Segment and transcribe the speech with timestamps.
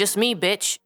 [0.00, 0.76] just me, bitch.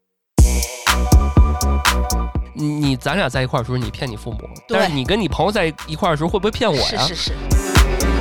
[2.52, 7.06] 你你咱俩在一块儿的时候，你骗你父母，但是你跟你朋友在一块儿的时候，会不会骗我呀？
[7.06, 7.32] 是是是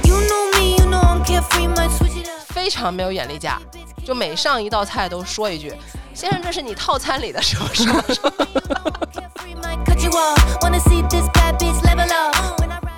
[0.03, 2.53] ，You know me, you know I'm carefree, might switch it up.
[2.53, 3.59] 非常没有眼力价，
[4.05, 5.73] 就每上一道菜都说一句
[6.13, 8.31] ：“先生，这是你套餐里的什么什么什么。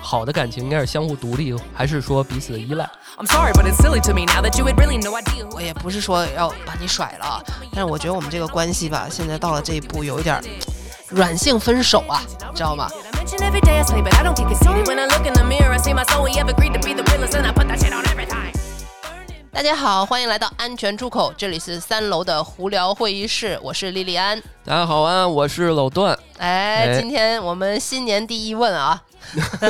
[0.06, 5.56] 好的感情应该是相互独立，还是说彼此的依赖？I'm sorry, but it's silly to me now that you had really no idea who
[5.56, 10.44] 我也不是说要把你甩了，但是我觉得我们这个关系吧，现在到了这一步，有一点儿
[11.08, 12.22] 软性分手啊，
[12.54, 14.84] 知道吗？I mention every day I sleep, but I don't get conceited.
[14.86, 16.22] When I look in the mirror, I see my soul.
[16.22, 18.52] We have agreed to be the realest, and I put that shit on every time.
[19.50, 24.40] 大家好，欢迎来到安全出口，这里是三楼的胡聊会议室，我是莉莉安。
[24.64, 26.16] 大家好啊，我是老段。
[26.38, 29.02] 哎，哎今天我们新年第一问啊，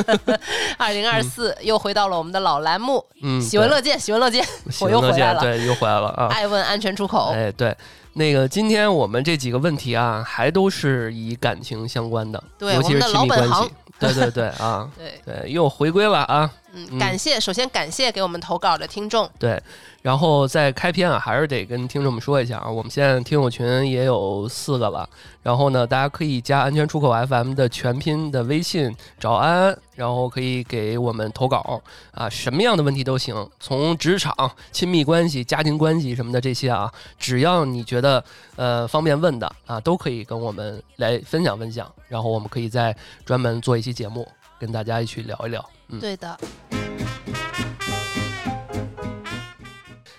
[0.77, 4.45] 二零二四又回到了我们的老栏目，嗯，喜闻乐见，喜闻乐见，
[4.81, 6.27] 我又回来了，对，又回来了啊。
[6.27, 7.31] 爱问安全出口。
[7.33, 7.75] 哎，对，
[8.13, 13.73] 那个今天我们这几个问题啊，还都是以感情相关的，对尤其是我们的亲密关老本行 系。
[13.99, 16.49] 对对对啊，对，对，又回归了啊。
[16.77, 19.61] 嗯，嗯感谢，首先感谢给我们投稿的听众，对，
[20.01, 25.09] 然后在开篇啊，还是得跟听众们说一下啊，我们现在听友群也有四个了。
[25.41, 34.35] 然后呢，大家可以加安全出口 FM 的全拼的微信找安安，然后可以给我们投稿啊，什么样的问题都行，从职场、
[34.73, 38.21] 亲密关系、家庭关系什么的这些啊，只要你觉得
[38.57, 44.27] 呃方便问的啊，都可以跟我们来分享分享，然后我们可以再专门做一期节目
[44.59, 45.63] 跟大家一起聊一聊。
[45.89, 46.37] 嗯，对的。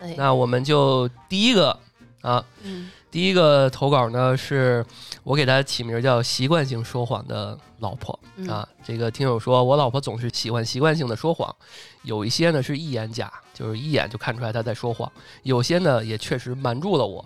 [0.01, 1.77] 哎，那我们就第一个
[2.23, 4.85] 啊，嗯，第一个投稿呢，是
[5.25, 8.69] 我给他起名叫“习惯性说谎的老婆”嗯啊。
[8.85, 11.55] 这个听友说，我老婆总是喜欢习惯性的说谎，
[12.03, 15.07] 有一些呢是一眼假，就是一眼就看出来她在说谎；
[15.43, 17.25] 有些呢也确实瞒住了我。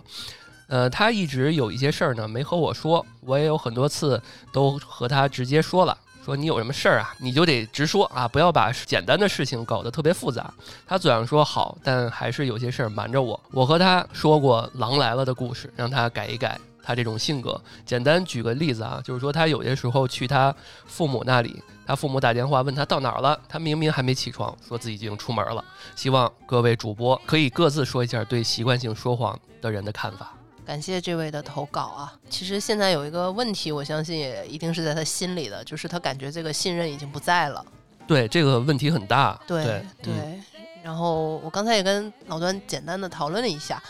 [0.67, 5.97] 呃，她一直有一些事儿呢没和我说，我也有很多次都和她直接说了。
[6.23, 10.53] 说你有什么事儿啊，你就得直说啊，不要把简单的事情搞得特别复杂。
[10.87, 13.39] 他嘴上说好，但还是有些事儿瞒着我。
[13.51, 17.59] 我和他说过《狼来了》的故事，让他改一改他这种性格。
[17.85, 25.63] 简单举个例子啊，就是说他有些时候去他父母那里，他父母打电话问他到哪儿了，他明明还没起床，说自己已经出门了。
[25.95, 30.33] 希望各位主播可以各自说一下对习惯性说谎的人的看法。
[30.65, 32.13] 感谢这位的投稿啊。
[32.29, 37.63] 其实现在有一个问题，我相信也一定是在他心里的，就是他感觉这个信任已经不在了。
[38.07, 40.43] 对这个问题很大，对对对嗯
[40.83, 43.81] 然后我刚才也跟老段简单的讨论了一下，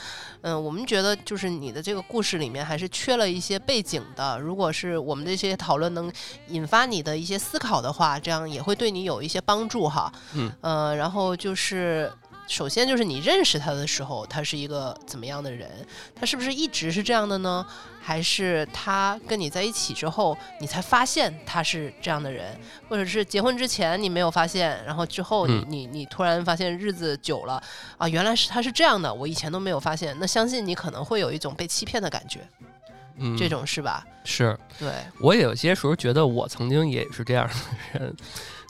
[0.41, 4.37] 嗯，我们觉得就是你的这个故事里面还是缺了一些背景的。
[4.39, 6.11] 如果是我们这些讨论能
[6.49, 10.13] 引发你的一些思考的话，这样也会对你有一些帮助哈。
[10.33, 12.11] 嗯，呃，然后就是。
[12.47, 15.69] 首先就是你认识他的时候，他是一个怎么样的人？
[16.15, 17.65] 他是不是一直是这样的呢？
[18.01, 22.55] 还是他跟你在一起之后，你才发现他是这样的人？
[22.89, 27.61] 或者是结婚之前你没有发现，然后之后你、嗯你你突然发现日子久了
[27.97, 30.15] 啊，原来是他是这样的，我以前都没有发现。
[30.19, 32.41] 那相信你可能会有一种被欺骗的感觉，
[33.17, 34.05] 嗯，这种是吧？
[34.25, 38.15] 是对，我有些时候觉得我曾经也是这样的人，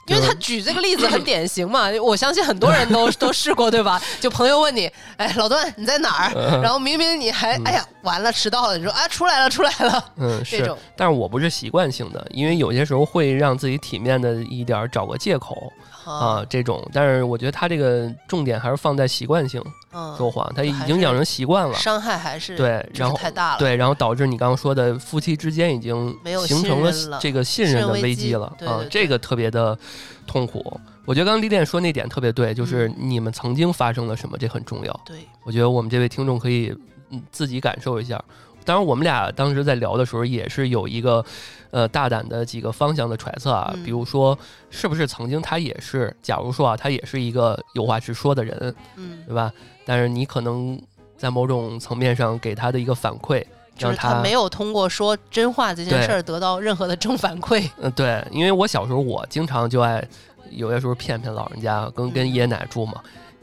[0.06, 4.00] 因为他举这个例子很 典型嘛，我相信很多人都 都试过，对吧？
[4.20, 6.32] 就朋友问你，哎，老段你在哪儿？
[6.36, 15.72] 嗯然后明明你还哎呀完了迟到了，你说啊出来了出来了，嗯，是这种，但是我不是习惯性的，因为有些时候会让自己体面的一点儿找个借口
[16.04, 16.86] 啊，这种。
[16.92, 19.72] 但是我觉得他这个重点还是放在习惯性嗯，
[20.16, 29.78] 说谎，他已经养成习惯了，伤害还是对，然后太大了，对，然后导致你刚刚说的夫妻之间已经没有形成了这个信任的危机了啊这个特别的
[30.26, 30.80] 痛苦。
[31.06, 35.00] 我觉得刚刚李恋说那点特别对，就是嗯你们曾经发生了什么，这很重要。
[35.04, 36.74] 对，我觉得我们这位听众可以
[37.10, 38.22] 嗯自己感受一下。
[38.64, 41.24] 当然，我们俩当时在聊的时候，也是有一个
[41.70, 43.82] 呃大胆的几个方向的揣测啊，嗯。
[43.84, 44.38] 比如说
[44.70, 49.52] 是不是曾经他也是，假如说啊，他也是一个有话直说的人，嗯，对吧？
[49.84, 50.80] 但是你可能
[51.16, 53.44] 在某种层面上给他的一个反馈，
[53.76, 60.02] 就是让他没有通过说真话这件事儿得到任何的正反馈，嗯，对，因为我小时候我经常就爱
[60.50, 62.94] 有些时候骗骗老人家，跟跟嗯爷爷奶奶住嘛，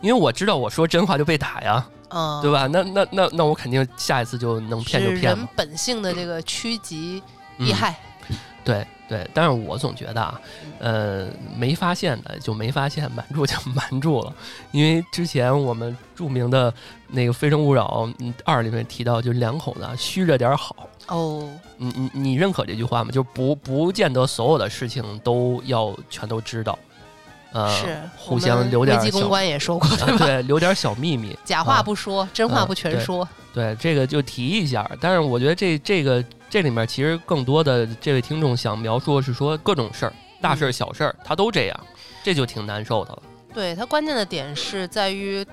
[0.01, 2.67] 因为我知道我说真话就被打呀，嗯，对吧？
[2.67, 5.47] 那那那那我肯定下一次就能骗就是骗人嘛。
[5.55, 7.21] 本性的这个趋吉
[7.57, 7.95] 嗯避害，
[8.63, 10.41] 对对，但是我总觉得啊，
[10.79, 14.33] 呃，没发现的就没发现，瞒住就瞒住了。
[14.71, 16.73] 因为之前我们著名的
[17.07, 20.75] 那个《非诚勿扰》嗯二里面提到，就两口子啊虚着点儿好。
[21.07, 23.11] 哦，你你你认可这句话吗？
[23.11, 26.79] 就不不见得所有的事情都要全都知道，
[27.53, 30.25] 呃，是互相留点危机公关也说过， 对吧？
[30.25, 31.37] 对，留点儿小秘密。
[31.43, 33.27] 假话不说，真话嗯不全对说。
[33.53, 34.89] 对，这个就提一下。
[35.01, 41.79] 但是我觉得这这个这里面其实更多的这位听众想描述的是说各种事儿，大事儿、小事儿，他都这样，
[42.23, 43.23] 这就挺难受的了。
[43.53, 45.45] 对他关键的点是在于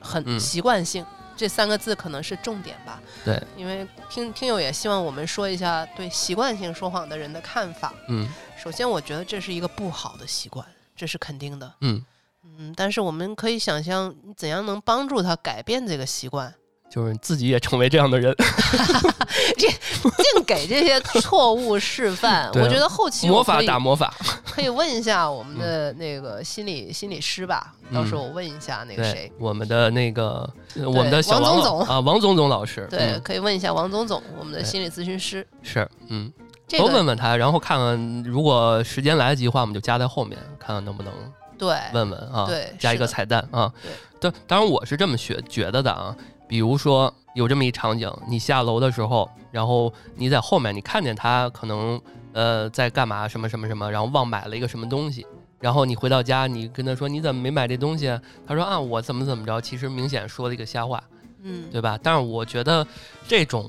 [0.00, 1.04] 很嗯习惯性。
[1.36, 7.94] 这三个字可能是重点吧，对，因为听听友也希望我们说一下对习惯性说谎的人的看法。
[8.08, 8.28] 嗯
[8.60, 10.66] 首先，我觉得这是一个不好的习惯，
[10.98, 11.72] 这是肯定的。
[11.80, 12.04] 嗯，
[12.44, 16.52] 嗯，但是我们可以想象，你怎样能帮助他改变这个习惯，
[16.90, 18.34] 就是自己也成为这样的人，
[19.56, 22.46] 这净给这些错误示范。
[22.46, 24.12] 啊我觉得后期魔法打魔法。
[24.44, 35.46] 可以问一下我们的那个心理心理师吧，到时候我问一下那个对谁，，我们的那个呃我们的小王王总总啊，王总总老师，对，嗯可以问一下王总总，我们的心理咨询师。
[35.62, 36.32] 是，嗯，
[36.68, 41.12] 这都问问他，然后看看如果时间来得及的话，我们就加在后面，看看能不能
[41.58, 43.90] 对问问啊，对加一个彩蛋啊对。
[44.20, 46.14] 当当然我是这么学觉得的啊，
[46.46, 52.00] 比如说有这么一场景，你下楼的时候，然后你在后面，你看见他可能
[52.32, 55.26] 呃在干嘛什么什么什么，然后忘买了一个什么东西。
[55.60, 58.20] 然后你回到家，你跟他说你怎么没买这东西啊？
[58.46, 61.02] 他说啊我怎么怎么着，其实明显说了一个瞎话，
[61.42, 61.98] 嗯，对吧？
[62.00, 62.86] 但是我觉得
[63.26, 63.68] 这种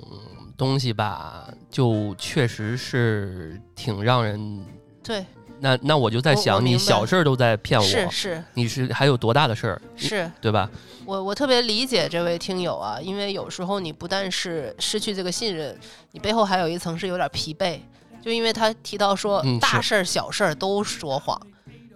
[0.60, 4.66] 东西吧，就确实是挺让人
[5.02, 5.26] 对，
[5.60, 10.70] 那那我就在想，你小事儿都在骗我，是是你是还有多大的事儿，是，对吧？
[11.06, 15.76] 我我特别理解这位听友啊，因为有时候你不但是失去这个信任，
[16.12, 17.80] 你背后还有一层是有点疲惫，
[18.22, 21.40] 就因为他提到说大事儿小事儿都说谎。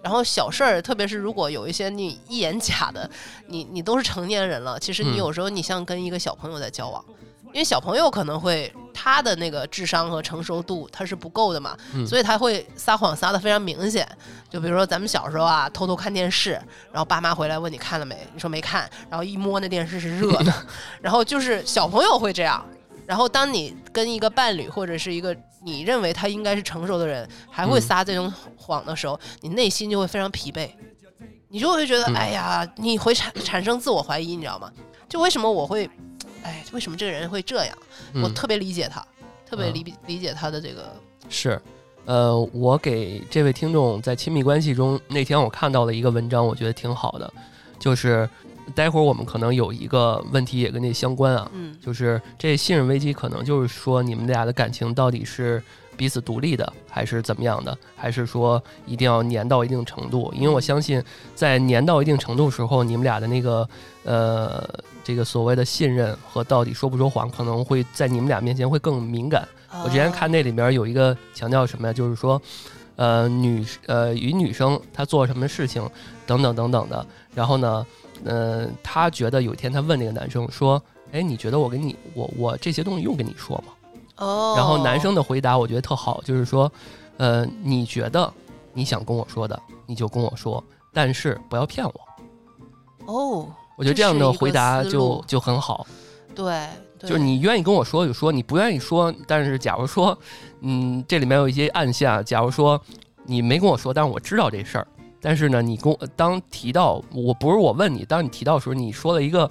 [0.02, 3.10] 然后小事儿，特别是如果有一些你一眼假的，
[3.48, 7.06] 你你都是成年人了，其实你嗯有时候你像跟一个小朋友在交往，
[7.54, 14.08] 因为小朋友可能会他的那个智商和成熟度他是不够的嘛，嗯所以他会撒谎撒的非常明显。
[14.50, 16.52] 就比如说咱们小时候啊，偷偷看电视，
[16.92, 20.54] 然后爸妈回来问你看了没，你说没看，然后一摸那电视是热的，
[21.00, 22.66] 然后就是小朋友会这样。
[23.06, 30.70] 然后当你跟一个伴侣或者是一个你认为他应该是成熟的人，还会嗯撒这种谎的时候，你内心就会非常疲惫，
[31.50, 34.72] 你就会觉得，嗯哎呀，你会产产生自我怀疑，你知道吗？
[35.10, 35.88] 就为什么我会，
[36.44, 37.78] 哎，为什么这个人会这样？
[38.14, 39.06] 我嗯，特别理解他，
[39.50, 39.74] 特别嗯。
[39.74, 40.94] 理理解他的这个，
[41.30, 41.60] 是，
[42.06, 47.34] 呃，我给这位听众在亲密关系中，那天我看到了一个文章，我觉得挺好的，
[47.80, 48.30] 就是
[48.76, 51.78] 待会儿我们可能有一个问题也跟这相关啊，嗯。
[51.82, 55.64] 就是这信任危机可能就是说你们俩的感情到底是
[55.96, 60.32] 彼此独立的，还是怎么样的，还是说一定要粘到一定程度？
[60.36, 61.04] 因为我相信，
[61.36, 63.68] 在粘到一定程度时候，你们俩的那个
[64.04, 64.68] 呃
[65.04, 69.48] 这个所谓的信任和到底说不说谎，可能会在你们俩面前会更敏感。
[69.84, 72.42] 我之前看那里面有一个强调什么呀，就是说。
[72.96, 75.82] 呃，女呃与女生她做什么事情，
[76.28, 77.04] 等等等等的，
[77.34, 77.84] 然后呢，
[78.24, 80.80] 呃，她觉得有一天她问那个男生说，
[81.12, 83.74] 哎，你觉得我跟你我我这些东西用跟你说吗？
[84.18, 86.72] 哦，然后男生的回答我觉得特好，就是说，
[87.18, 88.32] 呃，你觉得
[88.74, 90.64] 你想跟我说的，你就跟我说，
[90.94, 91.94] 但是不要骗我。
[93.06, 95.86] 哦，我觉得这样的回答就就很好，
[96.36, 96.68] 对，
[96.98, 97.10] 对。
[97.10, 100.18] 就是你愿意跟我说就说，你不愿意说，但是假如说，
[100.62, 102.80] 嗯，这里面有一些暗线，假如说
[103.26, 104.88] 你没跟我说，但是我知道这事儿，
[105.20, 109.50] 但是呢，你跟我当提到我不是我问你，当你提到的时候，你说了一个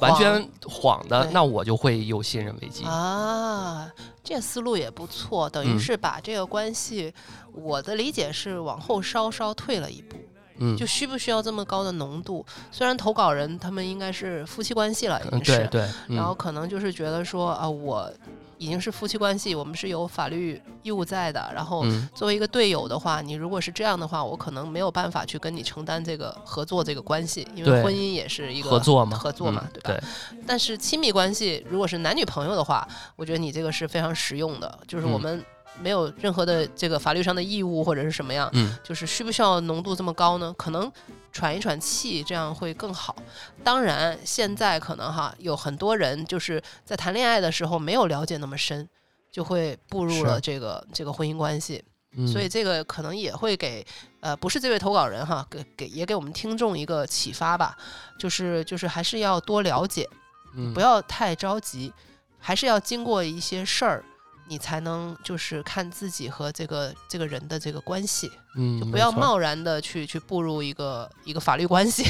[0.00, 2.84] 完全晃的，那我就会有信任危机。
[2.84, 3.90] 啊，
[4.22, 5.78] 这思路也不错，等于嗯。
[5.78, 7.12] 是把这个关系，
[7.52, 10.16] 我的理解是往后稍稍退了一步，
[10.58, 12.44] 嗯，就需不需要这么高的浓度？
[12.70, 16.16] 虽然投稿人他们应该是夫妻关系了，已嗯经是，对对，嗯。
[16.16, 18.12] 然后可能就是觉得说啊，我
[18.58, 21.84] 已经是夫妻关系，我们是有法律义务在的，然后。
[21.86, 22.08] 嗯。
[22.14, 30.00] 作为一个队友的话，你如果是这样的话，我可能没有办法去跟你承担这个合作这个关系，因为婚姻也是一个合作嘛，合作嘛，嗯对吧？
[30.00, 35.44] 对，但是亲密关系如果是男女朋友的话，我觉得你这个是非常实用的，就是我嗯们
[35.80, 40.54] 没有任何的这个法律上的义务或者是什么样，嗯就是需不需要浓度这么高呢？
[40.58, 40.90] 可能
[41.32, 43.14] 喘一喘气，这样会更好。
[43.62, 48.88] 当然，现在可能哈有很多人就是在谈恋爱的时候没有了解那么深，
[49.30, 51.82] 就会步入了这个这个婚姻关系。
[52.16, 53.86] 嗯，所以这个可能也会给
[54.20, 57.76] 呃，不是这位投稿人哈，给给也给我们听众一个启发吧，
[58.18, 60.08] 就是就是还是要多了解，
[60.54, 61.92] 嗯不要太着急，
[62.38, 64.02] 还是要经过一些事儿，
[64.48, 72.04] 你才能就是看自己和这个这个人的这个关系，嗯，就不要贸然的去去步入一个一个法律关系。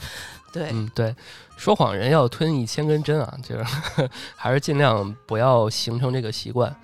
[0.52, 1.14] 对，嗯，对，
[1.56, 3.64] 说谎人要吞一千根针啊，就是
[4.36, 6.74] 还是尽量不要形成这个习惯。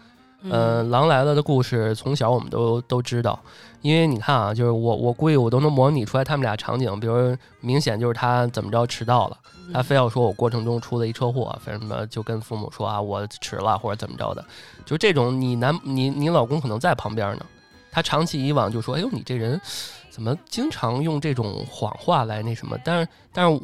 [0.50, 3.40] 呃，狼来了的故事从小我们都都知道，
[3.80, 9.38] 因为你看啊，就是我我估计我都能模拟出来他们俩场景，比如明显就是他怎么着迟到了，
[9.72, 14.44] 他非要说我过程中出了一车祸，为什么就跟父母说啊我迟了或者怎么着的，
[14.84, 17.46] 就这种你男你你老公可能在旁边呢，
[17.90, 19.60] 他长期以往就说哎呦你这人
[20.10, 23.60] 怎么经常用这种谎话来那什么，但是但是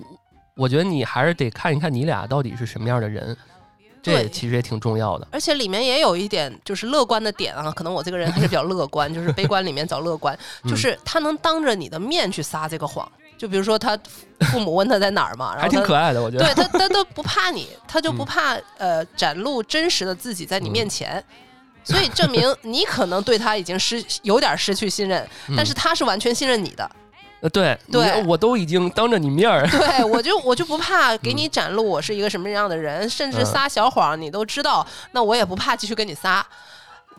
[0.57, 3.37] 我觉得你还是得看一看你俩到底是什么样的人。
[4.03, 5.29] 这对其实也挺重要的。
[5.31, 13.07] 而且里面也有一点就是乐观的点啊，可能我这个人还是比较乐观，就是悲观里面找乐观，嗯就是他能当着你的面去撒这个谎，
[13.41, 13.99] 就比如说他
[14.53, 16.45] 父母问他在哪儿嘛，然还挺可爱的，我觉得。
[16.45, 21.25] 对他他都不怕你，他就不嗯怕呃展露真实的自己在你面前。
[21.83, 26.89] 所以证明你可能对他已经失有点失去信任，但是他是完全信任你的。
[27.41, 36.47] 呃，对，对我都已经当着你面儿，对我就我就不怕给你展露我是一个什么样的人，甚至嗯撒小谎你都知道，那我也不怕继续跟你撒。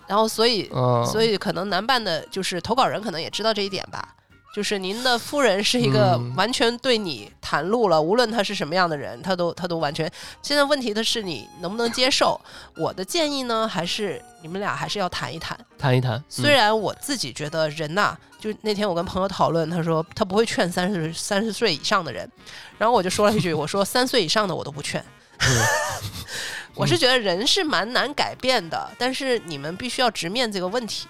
[0.05, 4.13] 然后所以嗯，所以可能难办的就是投稿人可能也知道这一点吧，
[4.53, 10.11] 就是您的夫人是一个嗯完全对你袒露了，无论她是什么样的人，她都她都完全。
[10.41, 12.39] 现在问题的是你能不能接受？
[12.75, 15.57] 我的建议呢，还是你们俩还是要谈一谈。
[15.77, 16.21] 谈一谈。
[16.27, 22.29] 虽然我自己觉得人呐、就那天我跟朋友讨论，他说他不会劝三十三十岁以上的人，
[22.77, 25.03] 然后我就说了一句， 我说三岁以上的我都不劝。
[26.75, 31.07] 我是觉得人是蛮难改变的，但是你们必须要直面这个问题。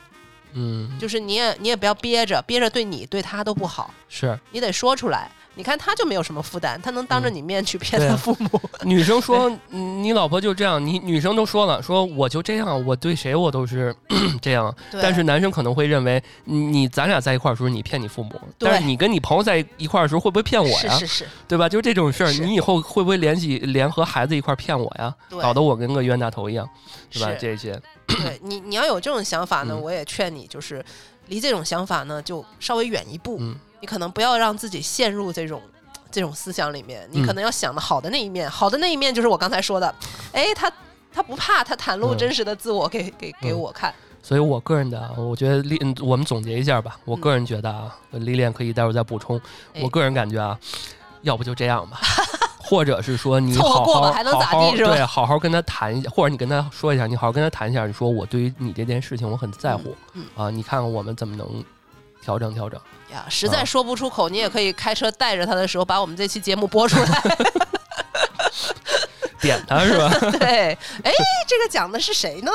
[0.53, 5.29] 嗯，就是你也你也不要憋着，憋着对你对他都不好，是你得说出来。
[5.53, 8.49] 你看他就没有什么负担，他能当着嗯你面去骗他父母。
[8.83, 13.93] 女生说嗯你老婆就这样，你女生都说了，说我就这样，我对谁我都是
[14.41, 14.73] 这样。
[14.93, 20.93] 但是男生可能会认为你你咱俩在一块儿的时候你骗你父母，但是你跟你朋友在一块儿的时候会不会骗我呀？
[20.97, 21.67] 是是是，对吧？
[21.67, 25.13] 就这种事儿，你以后会不会联系联合孩子一块儿骗我呀？
[25.41, 26.65] 搞得我跟个冤大头一样，
[27.11, 27.29] 对吧？
[27.37, 27.77] 这些，
[28.17, 30.83] 对你你要有这种想法呢，嗯我也劝你就是
[31.27, 33.37] 离这种想法呢就稍微远一步。
[33.39, 35.59] 嗯你可能不要让自己陷入这种
[36.11, 39.95] 这种思想里面，你嗯可能要想的好的那一面，好的那一面就是我刚才说的，
[40.33, 40.71] 哎，他
[41.11, 43.91] 他不怕，他袒露嗯真实的自我给给给嗯我看。
[44.21, 46.95] 所以我个人的啊，我觉得历，嗯我们总结一下吧。
[47.05, 49.35] 我嗯个人觉得啊，历练可以待会儿再补充。
[49.73, 50.55] 哎我个人感觉啊，
[51.23, 51.99] 要不就这样吧，
[52.71, 61.45] 或者是说你凑合好好过吧还能咋地是吧对，好好跟他谈一下，或者你跟他说一下，你好好跟他谈一下，你说我对于你这件事情我很在乎嗯啊，你看看我们怎么能
[62.21, 62.79] 调整调整。
[63.11, 67.07] 呀，实在啊说不出口，你也可以开车带着他的时候，把我们这期节目播出来。
[69.41, 70.09] 点他是吧？
[70.39, 70.71] 对，
[71.03, 71.11] 哎，
[71.47, 72.51] 这个讲的是谁呢？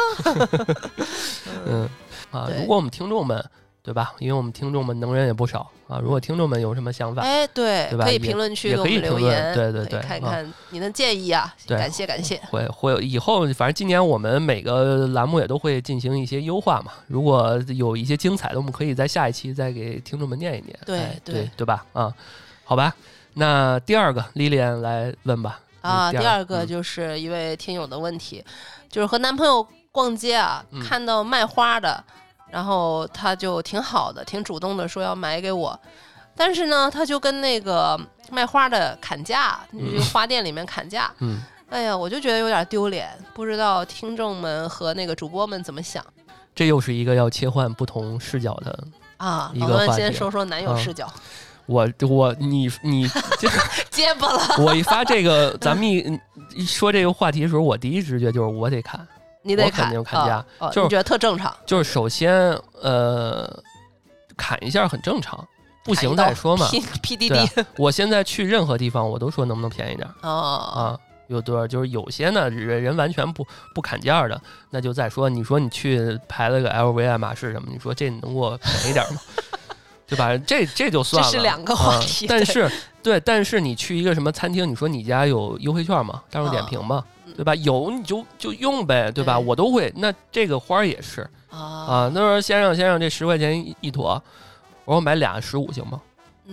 [1.67, 1.87] 嗯
[2.31, 3.45] 啊，如果我们听众们
[3.87, 4.13] 对吧？
[4.19, 12.37] 因为我们听众们能人也不少啊，如果听众们有什么想法，哎，对，对吧可以评论区给我们留言，对对对看啊看你的建议啊，对感谢感谢。
[12.51, 16.91] 会会有以后，反正今年我们每个栏目也都会进行一些优化嘛。
[17.07, 20.77] 如果有一些精彩的，我们可以在下一期再给听众们念一念。
[20.85, 21.87] 对哎对对对吧？
[21.93, 22.13] 啊，
[22.65, 22.93] 好吧。
[23.35, 25.61] 那第二个莉莉安来问吧。
[25.83, 28.45] 啊，嗯第二个嗯就是一位听友的问题，
[28.91, 32.03] 就是和男朋友逛街啊，嗯看到卖花的，
[32.51, 35.79] 然后他就挺好的，挺主动的说要买给我，
[36.35, 37.99] 但是呢，他就跟那个
[38.31, 41.11] 卖花的砍价，就是花店里面砍价。
[41.19, 46.05] 嗯，哎呀，我就觉得有点丢脸，不知道听众们和那个主播们怎么想
[46.55, 48.85] 这又是一个要切换不同视角的。
[49.19, 49.51] 啊？
[49.55, 51.11] 一老段先说说男友啊视角，
[51.67, 53.49] 我我你你这
[53.91, 56.21] 结巴了，我一发这个，咱们一
[56.55, 59.07] 一说这个话题的时候，我第一直觉就是我得砍。
[59.47, 62.35] 你得我肯砍定砍价就是你觉得特正常，就是首先
[62.81, 63.63] 呃，
[64.37, 65.47] 砍一下很正常，
[65.85, 66.69] 不行再说嘛。
[66.71, 70.31] P P D 对 D 啊我现在去任何地方，我都说能不能便宜点儿哦，
[70.75, 70.99] 啊？
[71.29, 71.67] 有多少？
[71.67, 75.29] 就是有些呢，人人完全不不砍价的，那就再说。
[75.29, 79.21] 你说你去排了个 LV、爱马仕什么，你说这你能给我便宜点吗？
[80.07, 80.37] 对吧？
[80.47, 82.71] 这这就算了，这是两个话啊题对但是
[83.03, 86.23] 对，但是你去一个什么餐厅，你说你家有优惠券吗？
[86.31, 87.05] 大众点评吗？
[87.05, 87.55] 嗯对吧？
[87.57, 89.39] 有你就就用呗，对吧？
[89.39, 89.93] 对我都会。
[89.97, 92.11] 那这个花儿也是啊啊。
[92.15, 94.23] 那说先生先生，这十块钱一一坨，
[94.85, 96.01] 我说买俩十五行吗？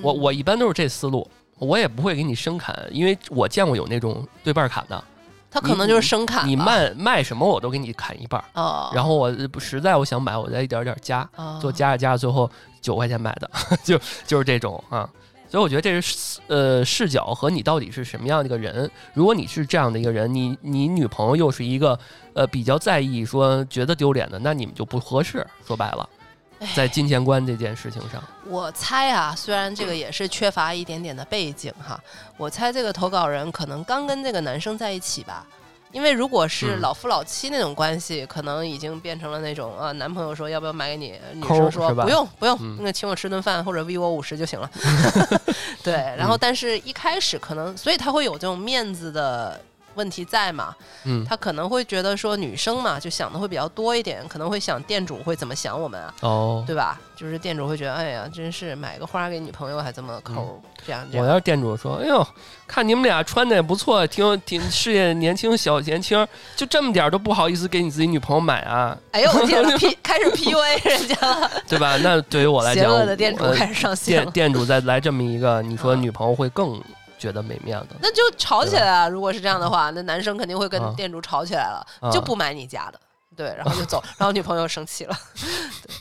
[0.01, 5.03] 我嗯我一般都是这思路，我也不会给你生砍，因为我见过有那种对半砍的，
[5.51, 8.43] 他可能就是生砍吧，你卖卖什么我都给你砍一半
[8.93, 12.49] 然后我实在我想买，我再一点点儿加，哦做加着加着，最后
[12.81, 13.49] 九块钱买的，
[13.85, 15.07] 就就是这种啊。
[15.53, 18.89] 所以我觉得这是呃视角和你到底是什么样的一个人。
[19.13, 21.99] 如果你是这样的一个人，你你女朋友又是一个
[22.33, 25.45] 呃比较在意说觉得丢脸的，那你们就不合适。
[25.63, 26.09] 说白了，
[26.57, 32.03] 哎在金钱观这件事情上，我猜啊，虽然这个也是缺乏一点点的背景哈，
[32.35, 35.45] 我猜这个投稿人可能刚跟这个男生在一起吧，
[35.93, 36.81] 因为如果是嗯。
[36.81, 42.75] 老夫老妻那种关系，可能已经变成了那种啊，男朋友说要不要买给你，女生说不用不用，嗯。
[42.79, 44.69] 那个请我吃顿饭或者 V 我五十就行了。
[45.81, 49.59] 对，然后但是一开始可能，所以他会有这种面子的
[49.95, 56.99] 问题在嘛，嗯，他可能会觉得说女生嘛，就想的会比较多一点，可能会想店主会怎么想我们啊，哦，对吧？
[57.15, 61.23] 就是店主会觉得，哎呀，真是买个花给女朋友还这么抠，这样这样。
[61.25, 62.27] 我要是店主说，哎呦，
[62.67, 71.95] 看你们俩穿的也不错，挺 挺事业年轻小年轻，就这么点儿都不好意思给你自己女朋友买啊，哎呦我天呐，P 开始 PUA 人家了， 对吧？
[71.97, 74.31] 那对于我来讲邪，恶的店主呃开始上线了。
[74.31, 76.81] 店店主再来这么一个，你说啊女朋友会更
[77.23, 79.09] 觉得没面子那就吵起来了。
[79.09, 82.99] 如果是这样的话，那男生肯定会跟啊店主吵起来了，啊就不买你家的，
[83.33, 85.15] 对，然后就走， 然后女朋友生气了。
[85.81, 85.93] 对，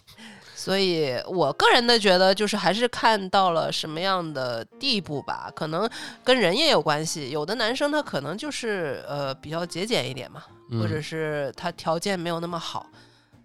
[0.57, 5.89] 所以我个人的觉得，就是还是看到了什么样的地步吧，可能
[6.25, 7.31] 跟人也有关系。
[7.31, 12.87] 有的男生他可能就是呃比较节俭一点嘛，或者嗯是他条件没有那么好，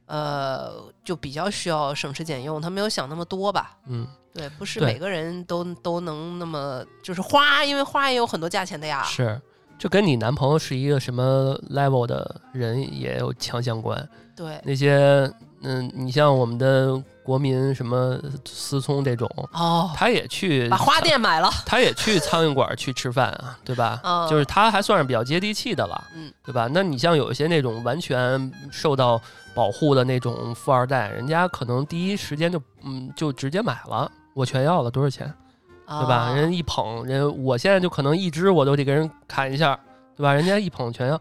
[0.07, 3.77] 呃，就比较需要省吃俭用，他没有想那么多吧。
[3.87, 9.03] 嗯，对，不是每个人都都能那么就是花，因为花也有很多价钱的呀。
[9.03, 9.41] 是，
[9.77, 14.07] 就跟你男朋友是一个什么 level 的人也有强相关。
[14.35, 23.99] 对，那些，嗯，你像我们的国民什么思聪这种，哦，他也去把花店买了， 他也去苍蝇馆去吃饭啊， 对吧？
[24.03, 26.69] 嗯就是他还算是比较接地气的了，嗯，对吧？
[26.71, 29.19] 那你像有一些那种完全受到
[29.53, 35.31] 保护的那种富二代，人家可能第一时间就嗯就直接买了，我全要了，多少钱？
[35.87, 36.15] 对吧？
[36.15, 39.77] 啊人一捧人，我现在就可能一只我都得给人砍一下，
[40.15, 40.33] 对吧？
[40.33, 41.19] 人家一捧全要，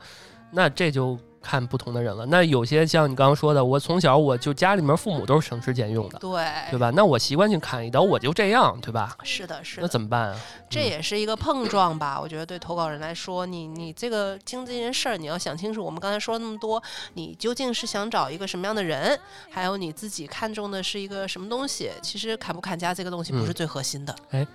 [0.50, 1.16] 那这就
[1.46, 2.26] 看不同的人了。
[2.26, 6.90] 那有些像你刚刚说的，我从小我就家里面父母都是省吃俭用的，对，对吧？
[6.90, 9.16] 那我习惯性砍一刀，我就这样，对吧？
[9.22, 10.40] 是的，是的那，怎么办啊？
[10.68, 12.20] 这也是一个碰撞吧。
[12.20, 15.84] 我觉得对投稿人来说，你你这个经这件事儿，你要想清楚。
[15.84, 16.82] 我们刚才说了那么多，
[17.14, 19.16] 你究竟是想找一个什么样的人，
[19.48, 21.92] 还有你自己看中的是一个什么东西？
[22.02, 24.14] 其实砍不砍价这个东西不是嗯最核心的。
[24.30, 24.46] 哎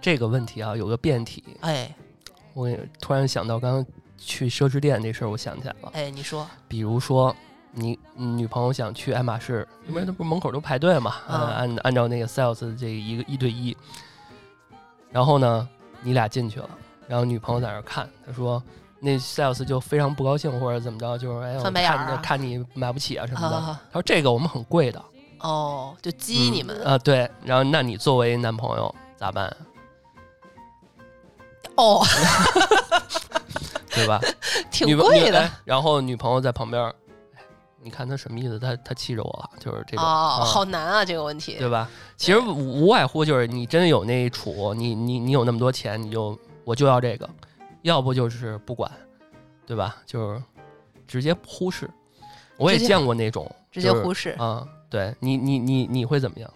[0.00, 1.94] 这个问题啊，有个辩题，哎
[2.54, 3.86] 我也突然想到刚刚
[4.20, 5.90] 去奢侈店这事儿，我想起来了。
[5.94, 7.34] 哎，你说，比如说
[7.72, 13.76] 你你女朋友想去爱马仕，因为那不是门口都排队嘛，按按照那个 sales 这一个一对一，
[15.10, 15.66] 然后呢，
[16.02, 16.68] 你俩进去了，
[17.08, 18.62] 然后女朋友在那儿看，她说。
[19.02, 23.56] 那 sales 就非常不高兴，或者怎么着，就是哎，我看翻白眼儿啊你看你买不起啊什么的。
[23.56, 25.02] 啊他说这个我们很贵的，
[25.38, 27.26] 哦，就激你嗯们、啊、对。
[27.42, 29.56] 然后那你作为男朋友咋办？
[31.76, 32.04] 哦，
[34.00, 34.20] 对吧？
[34.70, 36.92] 挺女贵的哎然后女朋友在旁边
[37.82, 38.58] 你看他什么意思？
[38.58, 41.56] 他他气着我了，就是这种，哦，啊好难啊这个问题。
[41.58, 41.88] 对吧？
[42.16, 47.28] 其实无无外乎就是你真有那一杵，你你你有那么多钱，你就我就要这个，
[47.82, 48.90] 要不就是不管，
[49.66, 49.96] 对吧？
[50.04, 50.42] 就是
[51.06, 51.88] 直接忽视。
[52.58, 54.30] 我也见过那种，直接就是忽视。
[54.38, 56.50] 啊、对你你你你会怎么样？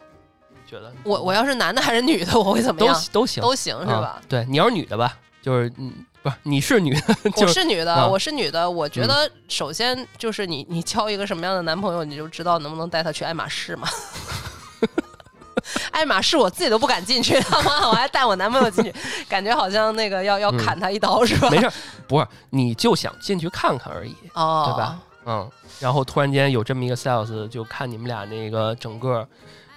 [0.66, 2.94] 觉得我我要是男的还是女的，我会怎么样？
[3.12, 4.22] 都行都行是啊吧？
[4.28, 5.90] 对，你要是女的吧，就是嗯，
[6.24, 8.68] 不是你是女的， 我就是是女的，啊我是女的。
[8.68, 13.86] 我觉嗯得首先就是你你交一个什么样的男朋友，你就知道能不能带他去爱马仕嘛。
[15.92, 18.94] 爱马仕我自己都不敢进去，他 妈我还带我男朋友进去，
[19.28, 21.50] 感觉好像那个要要嗯砍他一刀是吧？
[21.50, 21.70] 没事，
[22.08, 24.14] 不是你就想进去看看而已。
[24.32, 24.98] 哦，对吧？
[25.26, 29.26] 嗯，然后突然间有这么一个 sales，就看你们俩那个整个，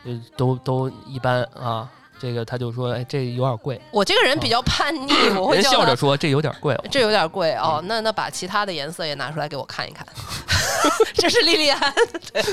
[0.06, 1.90] 呃，都都一般啊。
[2.20, 3.80] 这个他就说，哎，这有点贵。
[3.92, 6.84] 我这个人比较叛逆，我会笑着说，这有点贵哦。
[6.90, 10.06] 这有点贵哦，那那把其他的颜色也拿出来给我看一看。
[11.16, 11.94] 这是莉莉安，
[12.32, 12.44] 对，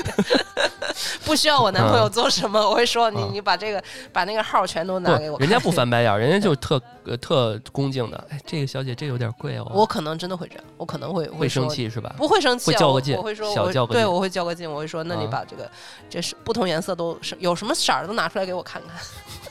[1.23, 5.47] 不需要我男朋友做什么，我会说你嗯你把这个把那个号全都拿给我，看。
[5.47, 8.27] 人家不翻白眼，人家就特呃特恭敬的。
[8.29, 9.71] 哎，这个小姐这有点贵哦。
[9.73, 12.13] 我可能真的会这样，我可能会会生气是吧？
[12.17, 15.69] 不会生气、会较个劲我会说，对，小较个劲我会较个劲，我会说，那你啊把这个，
[16.09, 18.91] 这是不同颜色都是有什么色儿都拿出来给我看看。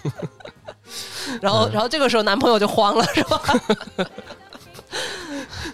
[1.41, 3.41] 然后，嗯然后这个时候男朋友就慌了，是吧？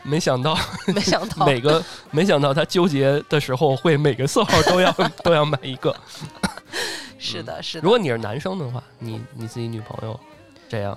[0.02, 0.56] 没想到
[0.94, 4.90] 没想到，每个没想到他纠结的时候会每个色号都要
[5.22, 5.94] 都要买一个。
[7.18, 7.82] 是的，是的。
[7.84, 10.18] 如果你是男生的话，你你自己女朋友
[10.68, 10.96] 这样，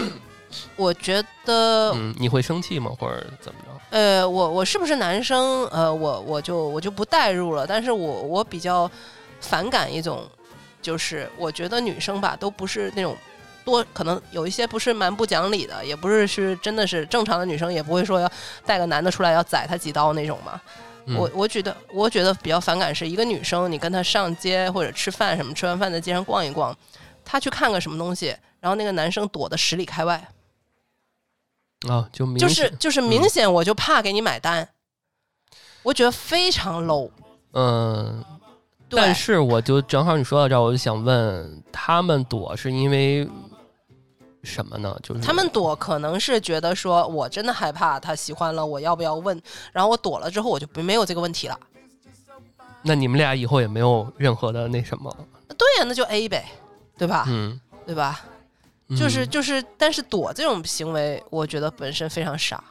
[0.76, 2.90] 我觉得，嗯，你会生气吗？
[2.98, 3.68] 或者怎么着？
[3.90, 5.64] 呃，我我是不是男生？
[5.68, 7.66] 呃，我我就我就不代入了。
[7.66, 8.90] 但是我我比较
[9.40, 10.28] 反感一种，
[10.80, 13.16] 就是我觉得女生吧，都不是那种
[13.64, 18.30] 多，可能有一些不是蛮不讲理的，也不是是真的是正常的女生，也不会说要
[18.64, 20.60] 带个男的出来要宰他几刀那种嘛。
[21.06, 26.76] 嗯我我觉得我觉得比较反感是一个女生，你跟她上街或者吃饭什么，吃完饭在街上逛一逛，
[27.24, 30.28] 她去看个什么东西，然后那个男生躲得十里开外。
[31.88, 34.68] 啊，就明就是就是明显我就怕给你买单，
[35.82, 37.10] 我觉得非常 low。
[37.52, 38.22] 嗯。
[38.22, 38.37] 对，
[38.90, 43.28] 但是我就正好你说到这儿，我就想问，他们躲是因为
[44.42, 44.96] 什么呢？
[45.02, 49.40] 就是他们躲可能是觉得说我真的害怕他喜欢了，我要不要问？
[49.72, 51.58] 然后我躲了之后，我就不没有这个问题了。
[52.82, 55.14] 那你们俩以后也没有任何的那什么，
[55.48, 56.46] 对呀、那就 A 呗，
[56.96, 57.24] 对吧？
[57.28, 58.20] 嗯，对吧？
[58.88, 62.64] 嗯就是就是，但是躲这种行为，我觉得本身非常傻。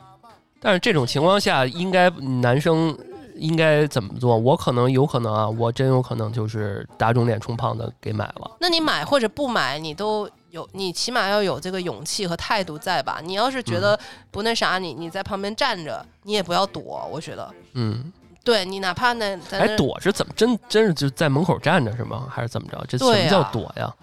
[0.59, 2.97] 但是这种情况下，应该男生
[3.37, 4.37] 应该怎么做？
[4.37, 8.51] 我可能有可能啊，我真有可能就是打肿脸充胖子给买了。
[8.59, 13.19] 那你买或者不买，你都有，你起码要有这个勇气和态度在吧？
[13.23, 13.99] 你要是觉嗯得
[14.31, 17.07] 不那啥，你你在旁边站着，你也不要躲。
[17.11, 18.11] 我觉得，嗯，
[18.43, 22.27] 对你哪怕那在哎，躲是怎么真真是就在门口站着是吗？
[22.29, 22.83] 还是怎么着？
[22.87, 23.93] 这什么叫啊躲呀？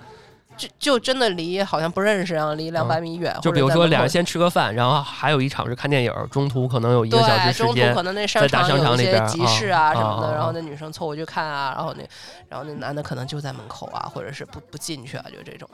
[0.57, 3.37] 就就真的离好像不认识一样，离两百米远。
[3.43, 12.05] 就比如说俩人先吃个饭，然后还有一场是看电影，中途可能有一个小时时间可能那商在大商有一些场里边集市啊啊什么的，啊啊然后那女生凑过去看啊，然后那
[12.49, 15.69] 然后那男的可能就在门口啊，或者是不不进去啊，就这种。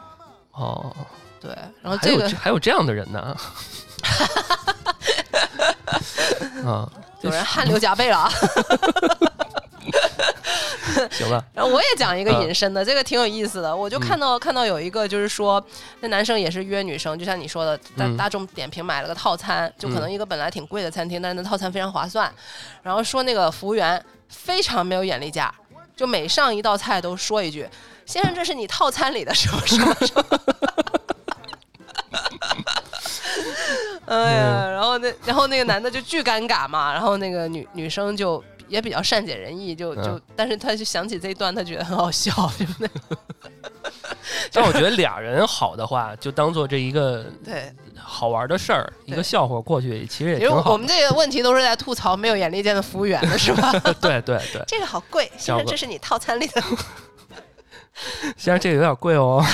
[0.52, 0.94] 哦，
[1.40, 1.50] 对，
[1.82, 3.36] 然后还有这个这还有这样的人呢？
[6.64, 6.88] 啊，
[7.20, 8.30] 有人汗流浃背了啊。
[11.10, 13.74] 行了，然后我也讲一个嗯隐身的，这个挺有意思的。
[13.74, 15.64] 我就看到、看到有一个，就是说
[16.00, 22.32] 那男生也是约女生，就像你说的，大嗯大众点评买了个套餐，就可能一个本来挺贵的餐厅，但是那套餐非常划算。
[22.82, 25.52] 然后说那个服务员非常没有眼力价，
[25.96, 27.68] 就每上一道菜都说一句
[28.06, 30.24] ：“先生，这是你套餐里的什么什么什么。”
[34.10, 42.88] 哎呀，然后那然后那个男的就巨尴尬嘛， 然后那个女女生就也比较善解人意，就就，嗯但是他就想起这一段，他觉得很好笑， 就那
[44.52, 47.72] 但我觉得俩人好的话，就当做这一个对。
[48.02, 53.70] 好玩的事儿，一个笑话过去，其实也因为挺好我们这个问题都是在吐槽没有眼力见的服务员的是吧？
[54.00, 56.62] 对对对，这个好贵，先生，这是你套餐里的。
[58.36, 59.44] 先生这个有点贵哦。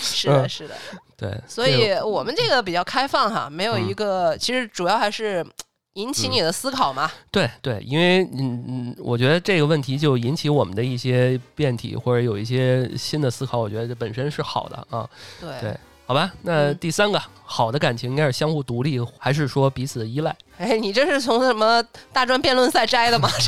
[0.00, 0.74] 是的，嗯是的。
[1.20, 5.46] 对，所以我们这个比较开放哈，没有一个，其实主要还是
[5.92, 7.10] 引起你的思考嘛。
[7.30, 15.06] 对对，因为嗯嗯，我觉得这个问题就引起我们的一些辩题，或者有一些新的思考，我觉得这本身是好的啊。
[15.38, 20.34] 对对好吧，那嗯第三个，好的感情应该是相互独立，还是说彼此依赖？
[20.56, 23.28] 哎，你这是从什么大专辩论赛摘的吗？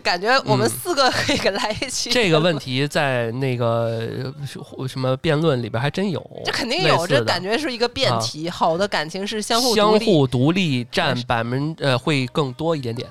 [0.00, 2.10] 感觉我们嗯四个可以给来一期。
[2.10, 4.32] 这个问，题在那个
[4.76, 8.48] 呃什么辩论里边还真有，这肯定有，这感觉是一个辩题。
[8.48, 13.08] 好的感情是相互相互独立占百分呃会更多一点点，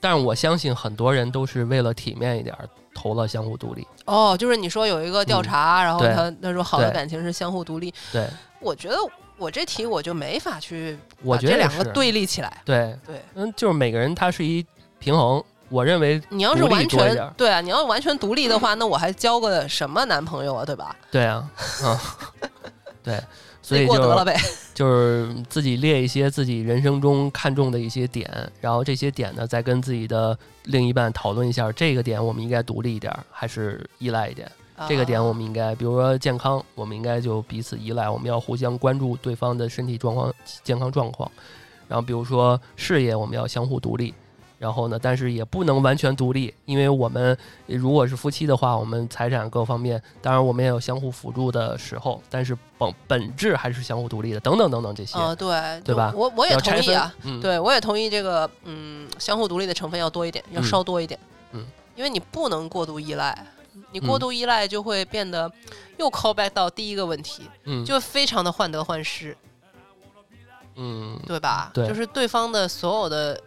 [0.00, 3.86] 但是我相信很多人都是为了体面一点儿投了相互独立。
[4.06, 8.26] 哦，就是你说有一个调查，然后他他说好的感情是相互独立，对，
[8.60, 8.96] 我觉得
[9.36, 12.62] 我这题我就没法去我觉得把这两个对立起来。
[12.64, 14.64] 对，对，嗯，就是每个人他是一
[14.98, 15.42] 平衡。
[15.70, 20.94] 我认为你要是完全对啊，你要完全独立的话，那我还交个什么男朋友啊，对吧？
[21.10, 21.48] 对啊，
[21.84, 21.98] 嗯，
[23.02, 23.18] 对，
[23.62, 24.36] 所以就过得了呗。
[24.74, 28.28] 就是自己列一些自己人生中看重的一些点，
[28.60, 34.50] 然后这些点呢，再跟自己的另一半讨论一下，这个点我们应该独立一点儿，还是依赖一点？
[34.88, 40.32] 这个点我们应该，比如说健康，我们应该就彼此依赖，我们要互相关注对方的身体状况、
[40.64, 41.30] 健康状况。
[41.86, 44.14] 然后比如说事业，我们要相互独立。
[44.60, 56.12] 然后呢，但是也不能完全独立，因为我们如果是夫妻的话，我们财产各方面，当然我们也有相互辅助的时候，但是本本质还是相互独立的，等等等等这些，呃，对，对吧？
[56.14, 61.18] 我我也同意啊，，嗯，对我也同意这个，嗯，相互独立的成分要多一点，要嗯稍多一点，
[61.52, 61.64] 嗯，
[61.96, 63.46] 因为你不能过度依赖，
[63.92, 65.50] 你过嗯度依赖就会变得
[65.96, 69.34] 又 call back 到第一个问题，嗯，就非常的患得患失，
[70.76, 71.70] 嗯，对吧？
[71.72, 71.88] 对。
[71.88, 73.40] 就是对方的所有的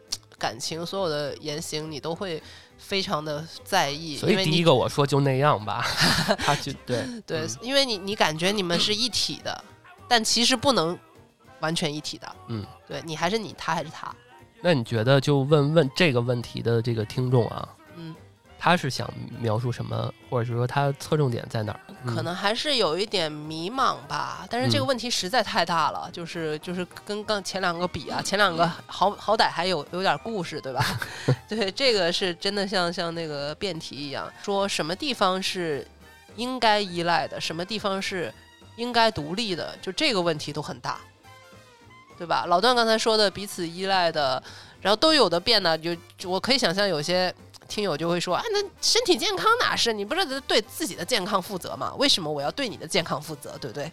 [0.44, 2.44] 感情、所有的言行，你都会
[2.78, 5.82] 非常的在意，所以因为第一个我说就那样吧，
[6.38, 9.64] 他就对对嗯，因为你你感觉你们是一体的，
[10.06, 11.00] 但其实不能
[11.62, 14.14] 完全一体的，嗯，对你还是你，他还是他，
[14.62, 17.83] 那你觉得就问问这个问题的这个听众啊，嗯，
[18.64, 19.06] 他是想
[19.42, 21.80] 描述什么，或者是说他侧重点在哪儿？
[22.06, 24.48] 嗯可能还是有一点迷茫吧。
[24.50, 30.82] 但是这个嗯问题实在太大了，就是就是跟刚前两个比啊，前两个好好歹还有有点故事，对吧？
[31.50, 35.86] 对，这个是真的像像那个辩题一样，说什么地方是
[36.38, 38.34] 应该依赖的，什么地方是
[38.78, 40.98] 应该独立的，就这个问题都很大，
[42.18, 42.46] 对吧？
[42.48, 44.42] 老段刚才说的彼此依赖的，
[44.80, 47.34] 然后都有的变呢，就就我可以想象有些。
[47.68, 49.94] 听友就会说啊，那身体健康哪是？
[49.94, 51.94] 你不是得对自己的健康负责吗？
[51.98, 53.92] 为什么我要对你的健康负责，对不对？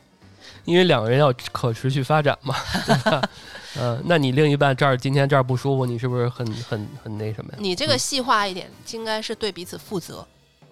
[0.65, 2.55] 因为两个人要可持续发展嘛，
[2.87, 3.31] 对吧？
[3.79, 7.59] 嗯，那你另一半这儿今天这儿不舒服，你是不是很很很那什么呀？
[7.61, 10.27] 你这个细化一点，应该是对彼此负责，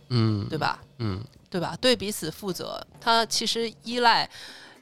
[0.08, 0.58] 嗯，对？
[0.58, 0.80] 吧？
[0.98, 1.76] 嗯对吧？
[1.80, 4.28] 对彼此负责，他其实依赖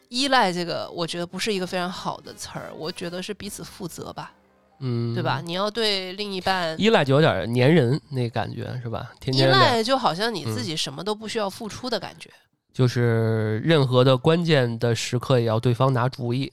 [0.09, 4.33] 依赖这个，我觉得不是一个非常好的词儿，我觉得是彼此负责吧，
[4.81, 5.41] 嗯，对吧？？
[5.45, 9.13] 你要对另一半依赖就有点粘人那感觉是吧？
[9.21, 12.31] 天依天依赖，就好像你自嗯己什么都不需要付出的感觉。
[12.73, 16.53] 就是任何的关键的时刻也要对方拿主意，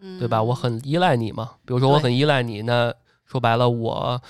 [0.00, 0.42] 嗯，对吧？
[0.42, 2.92] 我很依赖你嘛，比如说我很依赖你，那
[3.26, 4.20] 说白了我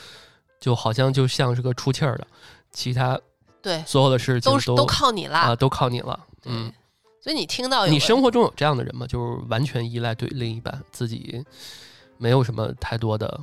[0.61, 2.27] 就好像就像是个出气儿的，
[2.71, 3.19] 其他
[3.63, 5.39] 对，所有的事情都是都靠你啦。
[5.41, 6.73] 啊都靠你了，嗯。
[7.23, 9.07] 所以你听到你生活中有这样的人吗？
[9.07, 11.43] 就是完全依赖对另一半，自己
[12.23, 13.41] 没有什么太多的，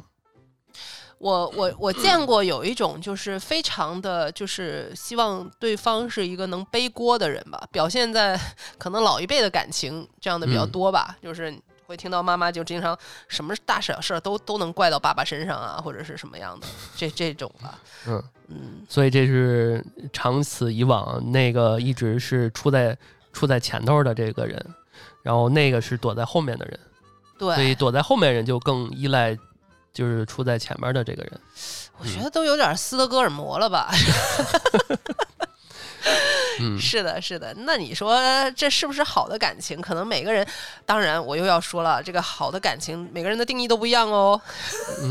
[1.17, 8.39] 我我我见过有一种就是非常的，就是希望对方是一个能背锅的人吧，表现在
[8.77, 10.71] 可能老一辈的感情这样的比较嗯。
[10.71, 11.53] 多吧，就是
[11.85, 16.65] 会听到妈妈就经常什么大小事儿都都能怪到爸爸身上啊，或者是什么样的
[16.95, 22.97] 这这种吧， 嗯，嗯，所以这是长此以往，那个一直是出在
[23.33, 24.65] 出在前头的这个人，
[25.21, 26.79] 然后那个是躲在后面的人，
[27.39, 29.37] 所以对，躲在后面的人就更依赖，
[29.93, 31.39] 就是出在前面的这个人。
[31.97, 33.89] 我觉得都有点斯德哥尔摩了吧。
[36.61, 37.53] 嗯 是的，是的。
[37.59, 38.19] 那你说
[38.51, 39.79] 这是不是好的感情？
[39.79, 40.45] 可能每个人，
[40.85, 44.39] 当然我又要说了，这个好的感情，每个人的定义都不一样哦。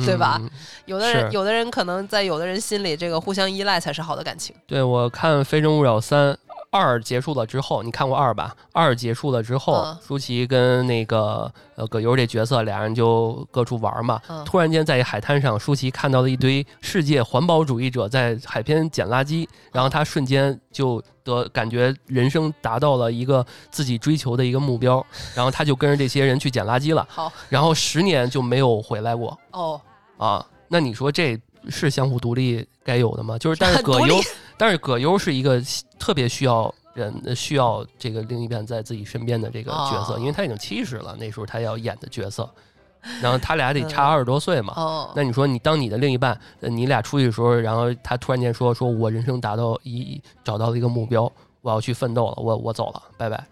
[0.04, 0.50] 对吧嗯
[0.86, 4.54] 有的人，有的人可能在有的人心里，这个互相依赖才是好的感情。
[4.66, 6.32] 对，我看《非诚勿扰三》
[6.78, 8.54] 二结束了之后，你看过二吧？
[8.72, 14.20] 二结束了之后，嗯舒淇跟那个呃葛优这角色俩人就各处玩嘛。
[14.28, 29.80] 嗯突然间在一海滩上，舒淇看到了一堆世界环保主义者在海边捡垃圾，然后她瞬间就得感觉人生达到了一个自己追求的一个目标，然后她就跟着这些人去捡垃圾了，好然后十年就没有回来过哦，
[30.16, 30.46] 啊。
[30.70, 31.38] 那你说这
[31.70, 33.38] 是相互独立该有的吗？
[33.38, 34.14] 就是但是葛优，
[34.58, 35.62] 但是葛优是一个
[35.98, 42.48] 特别需要人呃需要这个另一半在自己身边的这个角色，哦因为他已经七十了，那时候他要演的角色，
[43.22, 44.74] 然后他俩得差嗯二十多岁嘛。
[44.76, 51.30] 哦，那你说你当你的另一半，呃你俩出去的时候，然后他突然间说说我人生达到一找到了一个目标，
[51.62, 53.42] 我要去奋斗了，我我走了，拜拜。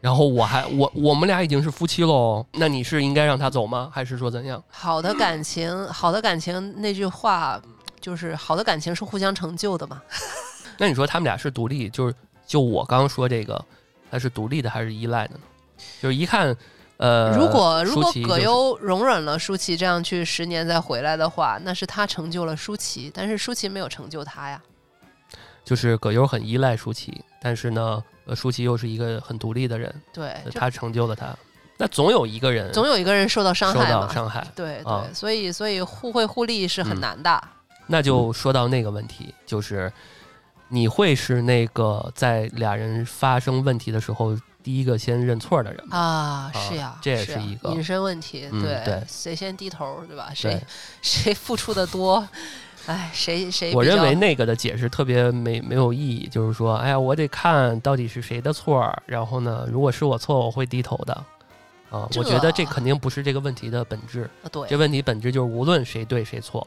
[0.00, 3.88] 然后我还我我们俩已经是夫妻喽，那你是应该让他走吗？
[3.90, 4.62] 还是说怎样？
[4.68, 7.58] 好的感情，好的感情，那句话
[8.04, 10.02] 就是好的感情是互相成就的嘛。
[10.76, 12.14] 那你说他们俩是独立，就是
[12.46, 13.64] 就我刚刚说这个，
[14.10, 15.40] 他是独立的还是依赖的呢？
[16.02, 16.54] 就是一看，
[16.98, 24.60] 呃，如果如果葛优容忍了舒淇这样去十年再回来的话，那是他成就了舒淇，但是舒淇没有成就他呀。
[25.64, 31.34] 就是葛优很依赖舒淇，但是呢，呃，舒淇又是一个很独立的人，对，他成就了他。
[31.78, 34.02] 那总有一个人总有一个人受到伤害嘛。
[34.02, 37.42] 到伤害，对对，啊所以所以互惠互利是很嗯难的。
[37.86, 39.92] 那就说到那个问题，就是
[40.68, 45.96] 你会是那个在俩人发生问题的时候第一个先认错的人吗？
[45.96, 50.30] 啊，是呀，这也是一个隐身问题，嗯对谁先低头，对吧？
[50.34, 50.60] 谁，
[51.02, 52.26] 谁付出的多，
[52.86, 61.24] 哎，谁谁我认为那个的解释特别没没有意义，就是说，哎呀，我得看到底是谁的错儿，然后呢，如果是我错，我会低头的。
[61.90, 66.66] 啊，我觉得这这肯定不是这个问题的本质，啊对这问题本质就是无论谁对谁错，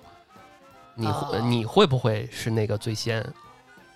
[0.97, 3.21] 你会、哦你会不会是那个最先？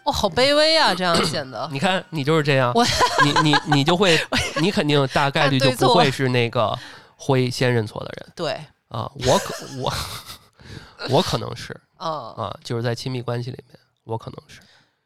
[0.04, 2.84] 哦，好卑微啊，这样显得你看你就是这样我，
[3.24, 4.20] 你你你就会，
[4.62, 6.78] 你肯定大概率就不会是那个
[7.16, 8.54] 会先认错的人对，
[8.88, 9.12] 啊。
[9.28, 9.94] 我可我
[11.10, 14.60] 我可能是 嗯，啊，就是在亲密关系里面，我可能是。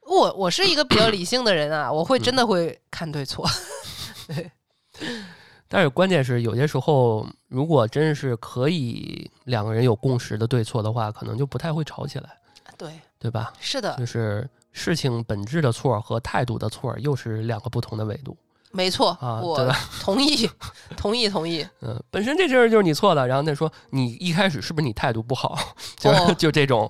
[0.08, 3.46] 我我是一个比较理性的人啊，我会真的会看对错。
[5.76, 12.30] 但是关键是，有些时候如果真是可以两个人有共识的对错的话，可能就不太会吵起来，
[12.78, 13.52] 对，对吧？
[13.60, 18.38] 是的，就是事情本质的错和态度的错又是两个不同的维度
[18.72, 19.76] 没错，啊，对我？
[20.00, 20.50] 同意，
[20.96, 21.68] 同意，同意。
[21.82, 25.60] 嗯，本身这事儿就是你错的，然后再说你一开始是不是你态度不好，
[25.98, 26.90] 就就这种，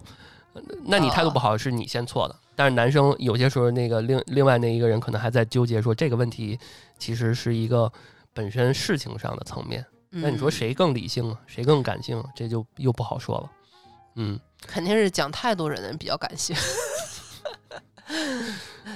[0.83, 2.35] 那你态度不好是你先错的。
[2.55, 6.59] 但是男生有些时候那个另另外那一个人可能还在纠结说这个问题
[6.99, 7.91] 其实是一个
[8.35, 9.83] 本身事情上的层面。
[10.09, 11.41] 那你说嗯谁更理性啊？
[11.47, 12.29] 谁更感性啊？
[12.35, 13.51] 这就又不好说了。
[14.17, 16.55] 嗯肯定是讲态度人比较感性，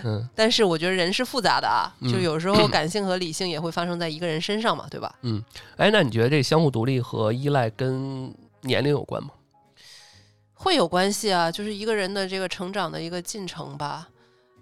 [0.04, 5.14] 嗯 但是我觉得人是复杂的啊，嗯就有时候感性和理性也会发生在一个人身上嘛，对吧？
[5.24, 5.44] 嗯。
[5.78, 9.32] 哎，那你觉得这相互独立和依赖跟年龄有关吗？
[10.54, 14.08] 会有关系啊，就是一个人的这个成长的一个进程吧。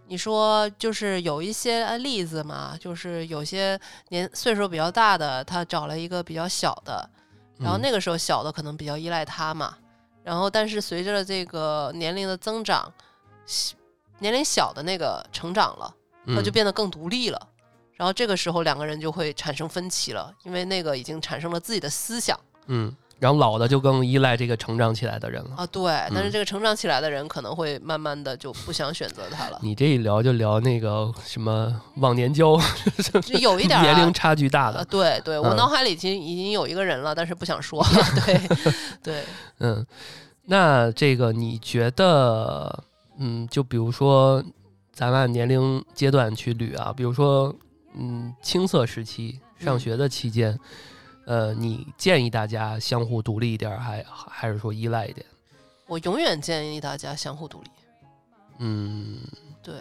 [0.07, 7.09] 你说就是有一些呃例子嘛，就是有些年岁数比较大的，他找了一个比较小的，
[7.59, 7.81] 然后嗯。
[7.81, 9.77] 那个时候小的可能比较依赖他嘛，
[10.23, 12.91] 然后但是随着这个年龄的增长，
[14.19, 15.93] 年龄小的那个成长了，
[16.27, 16.53] 他就嗯。
[16.53, 17.47] 变得更独立了。
[17.95, 25.51] 然后这个时候两个人就会产生分歧了，因为那个已经产生了自己的思想嗯，然后老的就更依赖这个成长起来的人了。
[25.57, 25.83] 啊，对。
[26.13, 32.57] 但是嗯这个成长起来的人可能会慢慢的就不想选择他了，你这一聊就聊那个什么忘年交，
[33.21, 37.83] 就 有一点年龄差距大呃，的，对对，我嗯脑海里已经已经有一个人了，但是不想说。
[38.23, 38.41] 对
[39.03, 39.23] 对，
[39.59, 39.85] 嗯，
[40.45, 42.83] 那这个你觉得，
[43.17, 44.43] 嗯，就比如说
[44.93, 47.53] 咱们按年龄阶段去捋啊，比如说，
[47.95, 50.57] 嗯，青涩时期上嗯学的期间，
[51.27, 55.25] 呃，你建议大家相互独立一点儿，还还是说依赖一点？
[55.85, 57.69] 我永远建议大家相互独立。
[58.59, 59.19] 嗯
[59.61, 59.75] 对，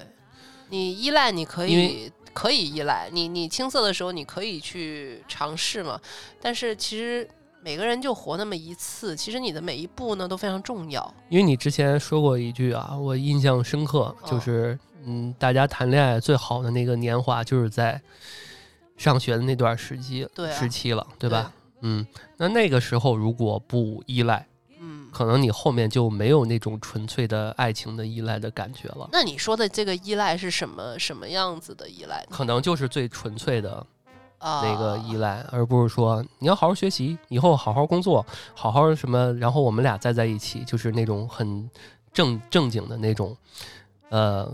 [0.69, 6.01] 你依赖你可以可以依赖，你你青涩的时候你可以去尝试嘛，
[6.41, 7.29] 但是其实
[7.63, 11.15] 每个人就活那么一次，其实你的每一步呢都非常重要。
[11.29, 18.03] 因为你之前说过一句啊，我印象深刻，就哦是嗯，大家谈恋爱最好的那个年华就是在
[18.97, 20.59] 上学的那段时期，对啊。
[20.59, 21.53] 时期了，对吧？
[21.83, 22.07] 嗯，
[22.39, 24.47] 那那个时候如果不依赖，
[24.81, 32.29] 嗯，可能你后面就没有那种纯粹的爱情的依赖的感觉了，那你说的这个依赖是什么什么样子的依赖呢？
[32.31, 33.87] 可能就是最纯粹的
[34.39, 41.71] 啊，那个依赖，而不是说你要好好学习，以后好好工作，好好什么，然后我们俩再在一起，就是那种很
[42.13, 43.37] 正正经的那种
[44.09, 44.51] 呃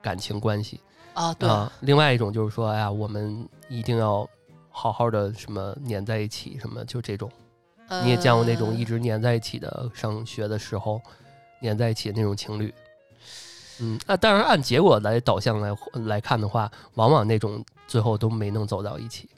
[0.00, 0.80] 感情关系
[1.14, 1.70] 啊，对，啊。
[1.80, 4.28] 另外一种就是说，哎呀，我们一定要
[4.70, 7.30] 好好的什么粘在一起，什么就这种。
[8.02, 11.00] 你也见过那种一直直粘在一起的，上学的时候
[11.60, 12.72] 粘在一起的那种情侣。
[13.80, 19.28] 嗯，那当然按结果来导向来来看的话，往往那种最后都没能走到一起。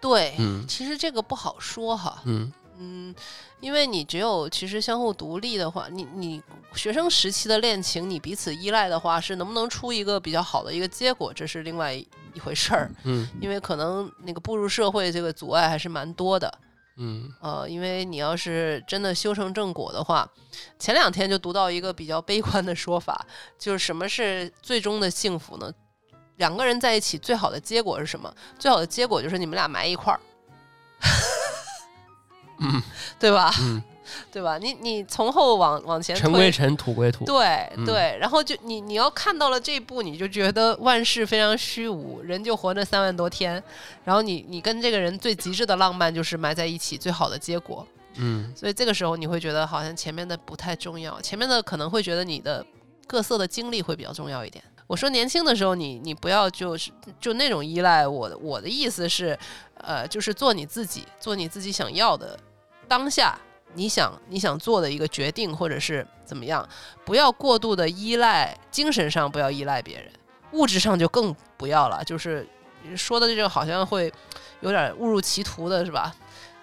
[0.00, 2.20] 对，嗯其实这个不好说哈。
[2.24, 3.14] 嗯嗯，
[3.60, 6.42] 因为你只有其实相互独立的话，你你
[6.74, 12.90] 学生时期的恋情，你彼此依赖的话，是能不能出一个比较好的一个结果，这是另外一一回事儿。
[13.04, 16.52] 嗯因为可能那个步入社会这个阻碍还是蛮多的。
[16.96, 20.28] 嗯呃，因为你要是真的修成正果的话，
[20.78, 23.26] 前两天就读到一个比较悲观的说法，
[23.58, 25.72] 就是什么是最终的幸福呢？
[26.36, 28.34] 两个人在一起最好的结果是什么？
[28.58, 30.20] 最好的结果就是你们俩埋一块儿，
[32.62, 32.82] 嗯
[33.18, 33.52] 对吧？
[33.60, 33.82] 嗯，
[34.32, 34.58] 对吧？
[34.58, 37.24] 你你从后往往前，尘归尘，土归土。
[37.24, 43.62] 对嗯对，然后就你你要看到了这一步，你就觉得万事非常虚无，人就活那三万多天，
[44.04, 52.64] 然后你你跟这个人最极致的浪漫就是埋在一起最好的结果，嗯所以这个时候你会觉得好像前面的不太重要，前面的可能会觉得你的
[53.06, 54.62] 各色的经历会比较重要一点。
[54.88, 58.06] 我说年轻的时候你，你不要就是就那种依赖。
[58.06, 59.38] 我的我的意思是，
[59.78, 62.38] 呃，就是做你自己，做你自己想要的
[62.88, 63.38] 当下，
[63.74, 66.66] 你想你想做的一个决定，或者是怎么样，
[67.04, 70.10] 不要过度的依赖，精神上不要依赖别人，
[70.52, 72.02] 物质上就更不要了。
[72.04, 72.46] 就是
[72.96, 74.12] 说的这个好像会
[74.60, 76.14] 有点误入歧途的，是吧？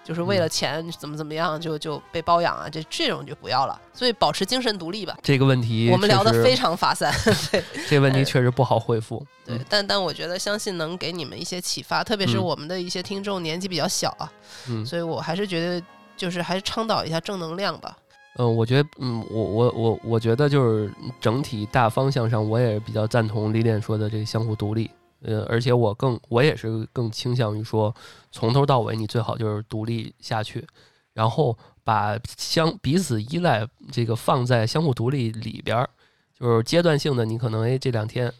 [0.02, 3.80] 就是为了钱怎么怎么样就就被包养啊，这这种就不要了。
[3.92, 5.16] 所以保持精神独立吧。
[5.22, 7.12] 这个问题我们聊的非常发散，
[7.52, 9.24] 对这个问题确实不好回复。
[9.44, 14.32] 对嗯，但但我觉得相信能给你们一些启发，特别是嗯我们的一些听众年纪比较小啊，
[14.68, 15.84] 嗯所以我还是觉得
[16.20, 17.96] 就是还是倡导一下正能量吧。
[18.36, 24.90] 嗯，我觉得，嗯，我我我我觉得就是整体大方向上，我也比较赞同李炼说的这个相互独立。
[25.22, 27.94] 呃，而且我更我也是更倾向于说，
[28.30, 30.66] 从头到尾你最好就是独立下去，
[31.14, 35.88] 然后把相彼此依赖这个放在相互独立里边儿，
[36.38, 38.32] 就是阶段性的，你可能哎这两天，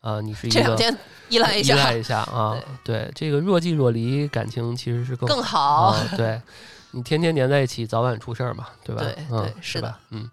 [0.00, 5.86] 啊、你是一个这两天依赖一下依赖一下啊， 对这个若即若离感情其实是更更好。
[5.86, 6.40] 啊，对，
[6.96, 9.02] 你天天粘在一起，早晚出事儿嘛，对吧？
[9.04, 9.98] 对是吧？
[10.10, 10.30] 嗯，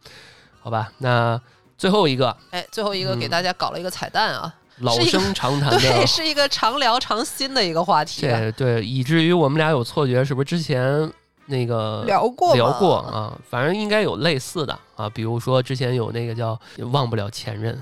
[0.62, 1.38] 好吧，那
[1.78, 11.12] 最后一个哎，最后一个给嗯大家搞了一个彩蛋啊，老生常谈 对，是一个常聊常新的一个话题啊、这对，以至于我们俩有错觉，是不是之前
[11.48, 13.38] 那个聊过聊过啊？
[13.50, 16.58] 反正应该有类似的啊，比如说之前有那个叫
[16.92, 17.78] 忘不了前任，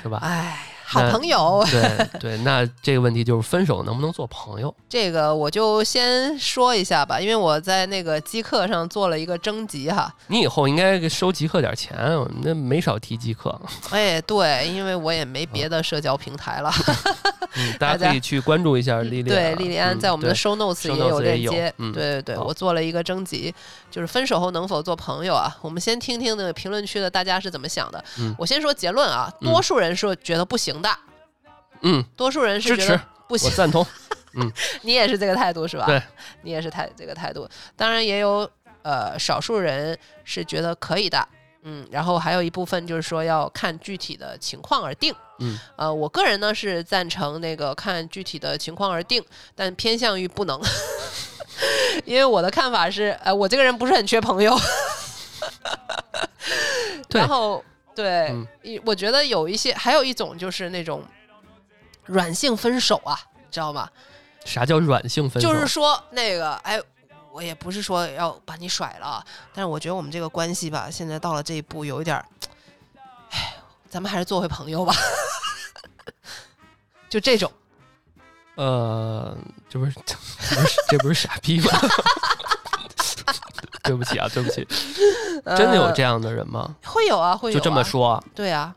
[0.00, 0.20] 是吧？
[0.22, 4.74] 哎，好朋友，对对，那这个问题就是分手能不能做朋友？
[4.90, 10.12] 这个我就先说一下吧，因为我在那个极客上做了一个征集哈。
[10.26, 11.96] 你以后应该收极客点钱，
[12.42, 13.56] 那没少提极客。
[13.90, 16.72] 哎，对，因为我也没别的社交平台了。
[17.54, 19.30] 嗯，大大家家可以去关注一下莉莉。
[19.30, 21.72] 对，莉莉安嗯在我们的 show notes 也有链接。
[21.78, 23.52] 嗯对对对，我做了一个征集，
[23.90, 25.56] 就是分手后能否做朋友啊？
[25.60, 28.02] 我们先听听那个评论区的大家是怎么想的。
[28.18, 30.98] 嗯我先说结论啊，嗯多数人是觉得不行行的，
[31.82, 33.50] 嗯，多数人是觉得，不我行。
[33.52, 33.86] 赞同。
[34.82, 35.86] 你也是这个态度是吧？
[35.86, 36.00] 对，
[36.42, 37.48] 你也是态这个态度。
[37.76, 38.48] 当然也有
[38.82, 41.26] 呃少数人是觉得可以的，
[41.62, 45.12] 嗯，然后还有一部分就是说要看具体的情况而定。
[45.40, 49.24] 嗯，呃，我个人呢是赞成那个看具体的情况而定，
[49.56, 50.60] 但偏向于不能，
[52.06, 54.56] 因为我的看法是，呃，我这个人不是很缺朋友。
[57.08, 57.64] 对 然后
[57.94, 61.04] 对嗯，一、我觉得有一些，还有一种就是那种
[62.04, 63.88] 软性分手啊，你知道吗？
[64.44, 65.48] 啥叫软性分手？
[65.48, 66.80] 就是说那个，哎，
[67.32, 72.24] 我也不是说要把你甩了，但是我觉得我们这个关系吧，现在到了这一步，有一点儿，
[73.30, 73.56] 哎，
[73.88, 74.94] 咱们还是做回朋友吧。
[77.10, 77.52] 就这种，
[78.54, 79.36] 呃，
[79.68, 81.70] 这不是 这不是这不是傻逼吗？
[83.84, 84.66] 对不起啊，对不起，
[85.56, 86.20] 真的有这样？
[86.20, 86.74] 的人吗？
[86.84, 88.22] 会有啊，会有、就这么，说？
[88.34, 88.74] 对啊，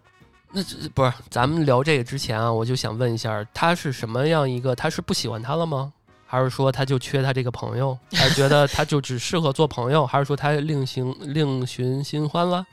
[0.52, 4.76] 那这不是咱们聊这个之前啊，我就想问一下，他是什么样一个？
[4.76, 5.92] 他是不喜欢他了吗？
[6.26, 7.98] 还是说他就缺他这个朋友？
[8.14, 10.06] 还是觉得他就只适合做朋友？
[10.06, 12.66] 还是说他另行另寻新欢了？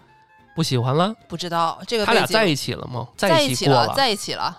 [0.54, 1.14] 不喜欢了？
[1.28, 3.06] 不知道这个他俩在一起了吗？
[3.16, 4.56] 在一起了，在一起了，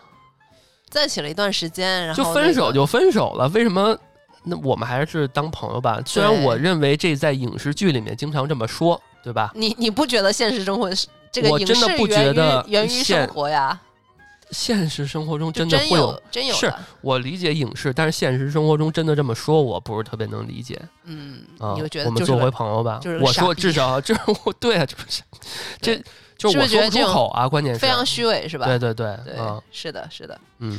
[0.89, 2.71] 在一起了一段时间，然后、就分手。
[2.71, 3.97] 就分手了，为什么？
[4.43, 6.01] 那我们还是当朋友吧。
[6.05, 9.51] 虽然我认为这在影视剧里面经常这么说，对吧？
[9.55, 13.79] 你你不觉得现实生活是这个我影视真的不源于觉得源于生活呀？
[14.51, 21.73] 现实生活中真真的会有真有是，我理解影视，但是现实生活中真的这么说，我不是特别能理解嗯，啊。
[21.73, 22.99] 你会觉我们做回朋友吧。
[23.01, 25.21] 就是 我说至少就是我对啊，这不是
[25.79, 25.95] 这
[26.37, 28.65] 就是我说出口啊，关键是非常虚伪是吧？
[28.65, 30.37] 对对对，对，嗯是的，是的。
[30.59, 30.77] 嗯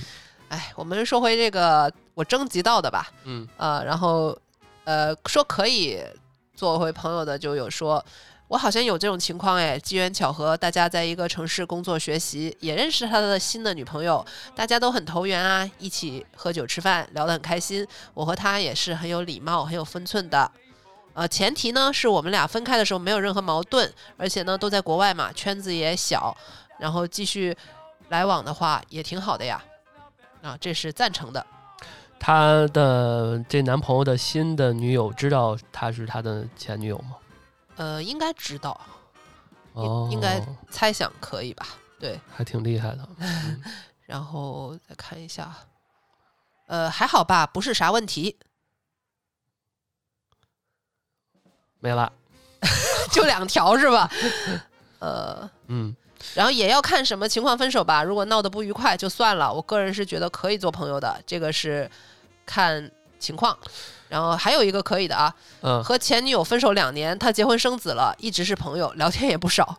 [0.53, 4.39] 哎，我们说回这个我征集到的吧，嗯呃，然后
[4.85, 5.99] 呃说可以
[6.55, 8.05] 做回朋友的就有说，
[8.49, 14.23] 我好像有这种情况哎，机缘巧合，大家在一个城市工作学习，也认识他的新的女朋友，
[14.55, 17.87] 大家都很投缘啊，一起喝酒吃饭，聊得很开心。
[18.13, 20.53] 我和他也是很有礼貌、很有分寸的。
[21.15, 26.37] 呃，前提呢是我们俩分开的时候没有任何矛盾，而且呢都在国外嘛，圈子也小，
[26.79, 27.57] 然后继续
[28.11, 29.65] 来往的话也挺好的呀。
[30.43, 31.45] 啊，这是赞成的。
[32.19, 37.17] 他的这男朋友的新的女友知道他是他的前女友吗？
[37.77, 38.81] 呃，应该知道，
[39.73, 40.41] 哦，应该
[40.71, 41.67] 猜想可以吧？
[41.99, 43.09] 对，还挺厉害的。
[44.07, 45.53] 然后再看一下，
[46.67, 48.39] 呃，还好吧，不是啥问题，
[51.81, 52.13] 没了。
[53.11, 54.09] 就两条是吧？
[55.01, 55.97] 呃，嗯，
[56.35, 58.03] 然后也要看什么情况分手吧。
[58.03, 61.91] 如果闹得不愉快就算了，我个人是觉得可以做朋友的，这个是
[62.47, 63.57] 看情况。
[64.09, 69.79] 然后还有一个可以的啊，嗯，和前女友分手两年，他结婚生子了，一直是朋友，聊天也不少。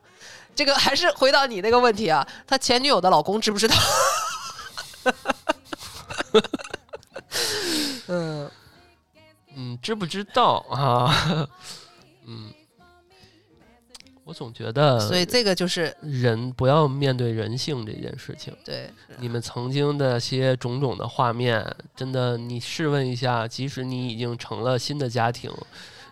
[0.55, 3.75] 这个还是回到你那个问题啊，他前女友的老公知不知道？
[8.07, 8.49] 嗯，
[9.55, 11.47] 嗯，知不知道啊？
[12.25, 12.53] 嗯，
[14.25, 18.55] 我总觉得，所以这个就是人不要面对人性这件事情。
[18.63, 21.65] 对，你们曾经的些种种的画面，
[21.95, 25.51] 真的，你试问一下，即使你已经成了新的家庭，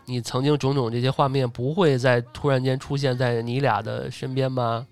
[0.06, 4.86] 你曾经种种这些画面不会再突然间出现在你俩的身边吗？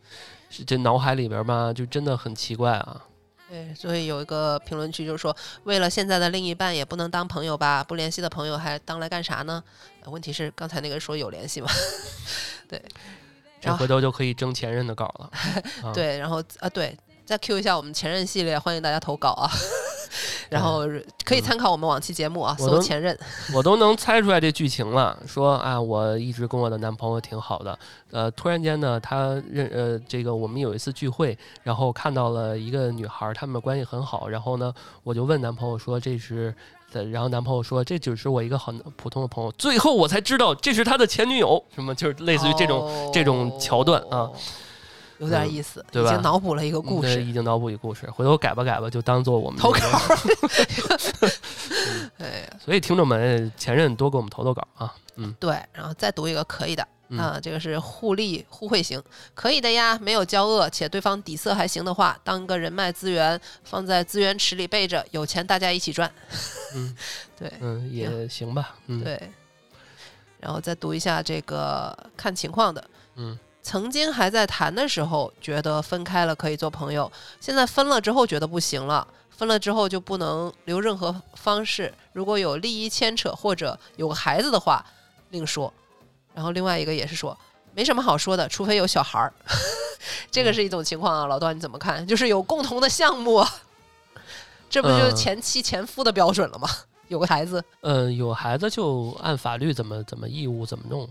[0.49, 1.73] 是这脑海里边吗？
[1.73, 3.01] 就真的很奇怪啊。
[3.49, 7.83] 对，所以有一个评论区就是说，为了现在的另一半也不能当朋友吧？
[7.83, 9.63] 不联系的朋友还当来干啥呢？
[10.03, 11.67] 呃问题是刚才那个说有联系吗？
[12.69, 12.79] 对，
[13.61, 15.31] 然后这回头就可以争前任的稿了。
[15.83, 16.95] 啊， 对，然后啊对，
[17.25, 19.49] 再 Q 一下我们前任系列，欢迎大家投稿啊。
[20.49, 20.83] 然后
[21.23, 23.17] 可以参考我们往期节目啊，搜前任。
[23.53, 25.17] 我都能猜出来这剧情了。
[25.25, 27.77] 说啊，我一直跟我的男朋友挺好的，
[28.11, 36.53] 呃，突然间呢，他认呃这个我们有一次聚会，然后看到了一个女孩儿，他们的关系很好，然后呢，我就问男朋友说这是。
[36.91, 44.33] 的然后男朋友说这只是我一个很普通的朋友，最后我才知道这是他的前女友，什么就是类似于这种、这种桥段啊哦，
[45.19, 47.15] 有点嗯意思，对吧已经脑补了一个故事。
[47.15, 49.79] 对已经脑补一个故事，回头改吧改吧，就当做我们投稿
[52.63, 56.85] 所以听众们前任多给我们投投稿啊，嗯对，然后再读一个可以的。
[57.11, 59.01] 嗯啊，这个是互利互惠型，
[59.33, 59.97] 可以的呀。
[59.99, 66.11] 没有交恶，且对方底色还行的话，当个人脉资源放在资源池里备着，有钱大家一起赚。
[66.75, 66.95] 嗯
[67.35, 69.19] 对嗯也行吧，嗯对，
[70.39, 72.83] 然后再读一下这个看情况的。
[73.15, 84.83] 嗯曾经还在谈的时候，觉得分开了可以做朋友，现在分了之后觉得不行了，分了之后就不能留任何方式，如果有利益牵扯或者有个孩子的话，
[85.29, 85.71] 另说。
[86.33, 87.37] 然后另外一个也是说，
[87.73, 89.33] 没什么好说的，除非有小孩儿。
[90.31, 92.05] 这个是一种情况啊，老段你怎么看？
[92.07, 93.45] 就是有共同的项目，
[94.69, 96.69] 这不就是前妻前夫的标准了吗？
[97.09, 101.09] 有个孩子，嗯，有孩子就按法律怎么怎么义务怎么弄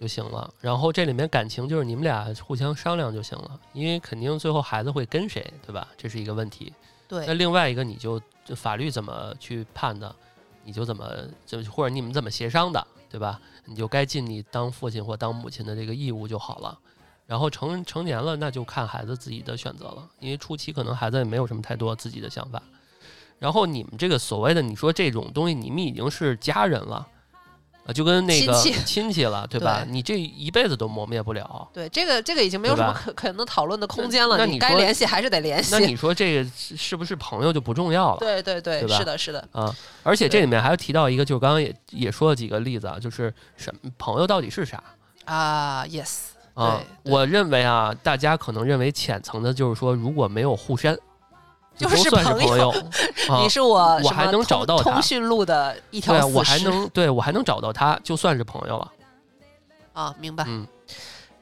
[0.00, 0.52] 就行了。
[0.60, 5.86] 然后这里面感情就是你们俩互相商量就行了，因为肯定最后孩子会跟谁，对吧？
[5.96, 6.72] 这是一个问题。
[7.08, 10.14] 那另外一个你就就法律怎么去判的，
[10.64, 11.10] 你就怎么
[11.44, 13.40] 就或者你们怎么协商的，对吧？
[13.66, 16.78] 你就该尽你当父亲或当母亲的这个义务就好了。
[17.26, 22.62] 然后成成年了，那就看孩子自己的选择了，因为初期可能孩子也没有什么太多自己的想法。
[23.38, 27.06] 然后你们这个所谓的你说这种东西，你们已经是家人了，
[27.84, 28.52] 啊，就跟那个
[28.84, 29.82] 亲戚了，对吧？
[29.84, 31.68] 对你这一辈子都磨灭不了。
[31.72, 34.36] 对，这个这个已经没有什么可可能讨论的空间了。
[34.38, 35.80] 那你该联系还是得联系那。
[35.80, 38.18] 你说这个是是不是朋友就不重要了？
[38.20, 39.74] 对对对，是的，是的，啊，
[40.04, 44.82] 而且这里面还要提到一个，就是刚刚也也说了几个例子啊，就是什么朋友到底是啥
[45.24, 46.18] 啊，yes，
[46.54, 46.80] 啊？
[47.02, 50.96] 我认为啊，大家可能认为浅层的就是说，如果没有互删，
[51.76, 52.70] 就是都算是朋友
[53.30, 53.48] 啊你。
[53.48, 58.92] 是我我还能找到他通讯录的一条对啊，我还能对我还能找到他，就算是朋友了。
[59.92, 60.44] 啊，明白。
[60.46, 60.66] 嗯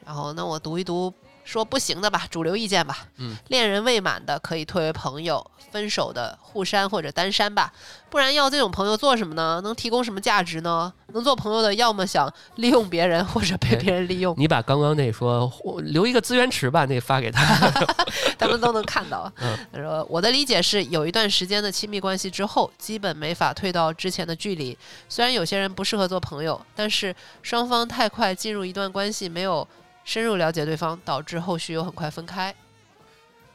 [0.05, 1.13] 然后那我读一读
[1.51, 3.07] 说不行的吧，主流意见吧。
[3.17, 7.73] 嗯，恋人未满的可以退为朋友，分手的互删或者单删吧。
[8.09, 9.61] 不然要这种朋友做什么呢？
[9.65, 10.93] 能提供什么价值呢？
[11.13, 17.43] 能做朋友的，要么想利用别人，或者被哎别人利用，你把刚刚那说我留一个资源池吧，那发给他。
[18.39, 19.31] 他们都能看到。
[19.41, 24.77] 嗯他说：“我的理解是，有一段时间的亲密关系之后，基本没法退到之前的距离。
[25.09, 29.67] 虽然有些人不适合做朋友，但是双方太快进入一段关系，没有
[30.05, 32.55] 深入了解对方，导致后续又很快分开。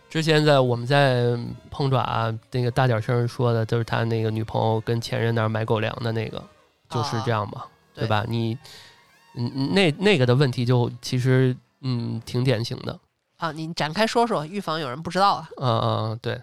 [0.10, 1.38] 之前在我们在
[1.70, 6.42] 碰爪那个大点声说的，就是他那个女朋友跟前任那儿买狗粮的那个，
[6.90, 8.24] 就是这样嘛，对对吧？
[8.28, 8.58] 你
[9.34, 12.98] 嗯嗯那那个的问题就其实嗯挺典型的，
[13.38, 15.50] 啊，你展开说说，预防有人不知道啊。
[15.58, 16.42] 嗯嗯对，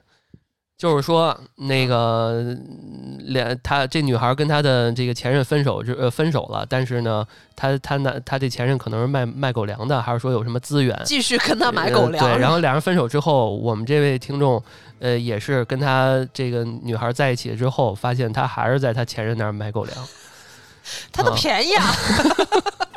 [0.82, 7.24] 就是说那个嗯两他这女孩跟她的这个前任分手之呃分手了，但是呢，
[7.54, 11.00] 她她那她这前任可能是卖卖狗粮的，还是说有什么资源？
[11.04, 14.60] 继续跟他买狗粮，呃对，然后两人分手之后，我们这位听众，
[14.98, 19.96] 呃，也是跟他这个女孩在一起之后，发现他还是在他前任那儿买狗粮。
[21.12, 21.94] 他的啊便宜啊，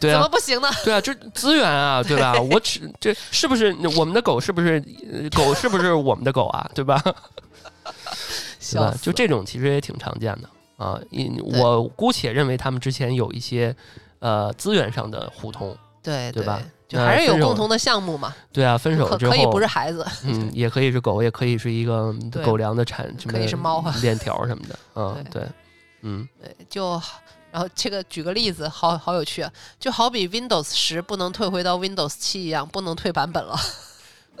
[0.00, 0.68] 对啊，怎么不行呢？
[0.84, 2.32] 对啊，这资源啊，对吧？
[2.50, 4.40] 我只这是不是我们的狗？
[4.40, 4.82] 是不是
[5.12, 5.54] 呃狗？
[5.54, 6.68] 是不是我们的狗啊？
[6.74, 7.00] 对吧？
[7.04, 7.18] 对吧？
[8.58, 10.48] 笑死就这种其实也挺常见的
[10.84, 10.98] 啊。
[11.10, 13.74] 因我姑且认为他们之前有一些
[14.20, 15.76] 呃资源上的互通。
[16.02, 22.10] 对对吧就还是有共同的项目嘛，对啊，分手之后可可以不是孩子，嗯，也可以是狗，也可以是一个
[22.42, 24.78] 狗粮的产，什么可以是猫啊链条什么的。
[24.94, 25.48] 嗯，对对，
[26.00, 26.98] 嗯，对，就
[27.52, 33.58] 然后这个举个例子，好好有趣啊，就好比 Windows 十不能退回到 Windows 七一样，不能退版本了，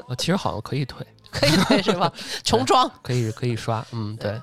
[0.08, 2.12] 呃其实好像可以退， 可以退是吧？
[2.44, 4.42] 重装可以可以刷，嗯，对对，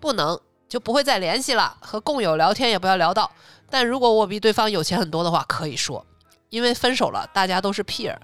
[0.00, 0.38] 不能
[0.68, 3.30] 就不会再联系了，和共友聊天也不要聊到。
[3.70, 6.04] 但如果我比对方有钱很多的话，可以说，
[6.50, 8.16] 因为分手了，大家都是 peer，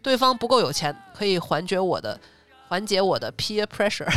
[0.00, 2.18] 对方不够有钱，可以缓解我的
[2.68, 4.08] 缓解我的 peer pressure，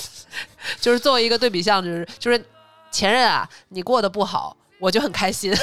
[0.80, 2.44] 就是作为一个对比项，就是就是
[2.90, 5.54] 前任啊，你过得不好，我就很开心。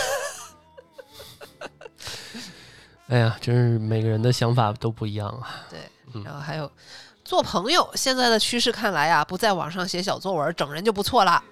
[3.07, 5.65] 哎呀，真是每个人的想法都不一样啊。
[5.69, 5.79] 对
[6.23, 6.69] 然后还有
[7.23, 11.43] 做朋友，现在的趋势看来啊，不在网上写小作文整人就不错了。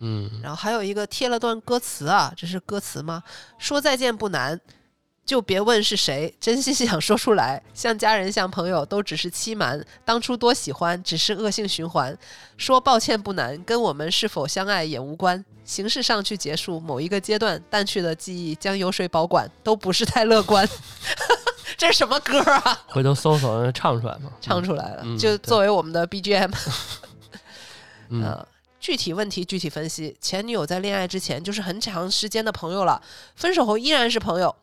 [0.00, 3.22] 嗯，然后还有一个贴了段歌词啊，这是歌词吗？
[3.58, 4.60] 说再见不难，
[5.28, 7.62] 就别问是谁，真心 想说出来。
[7.74, 12.16] 像家人像朋友都只是欺瞒，当初多喜欢只是恶性循环。
[12.56, 15.44] 说抱歉不难，跟我们是否相爱也无关。
[15.66, 20.66] 形式上去结束某一个阶段，淡去的记忆将由谁保管，都不是太乐观。
[21.76, 22.80] 这是什么歌啊？
[22.88, 26.50] 回头搜索让唱出来吗，唱出来了，嗯就作为我们的 BGM。
[28.08, 28.48] 嗯，呃，
[28.80, 30.16] 具体问题具体分析。
[30.22, 33.02] 前女友在恋爱之前就是很长时间的朋友了，
[33.36, 34.56] 分手后依然是朋友。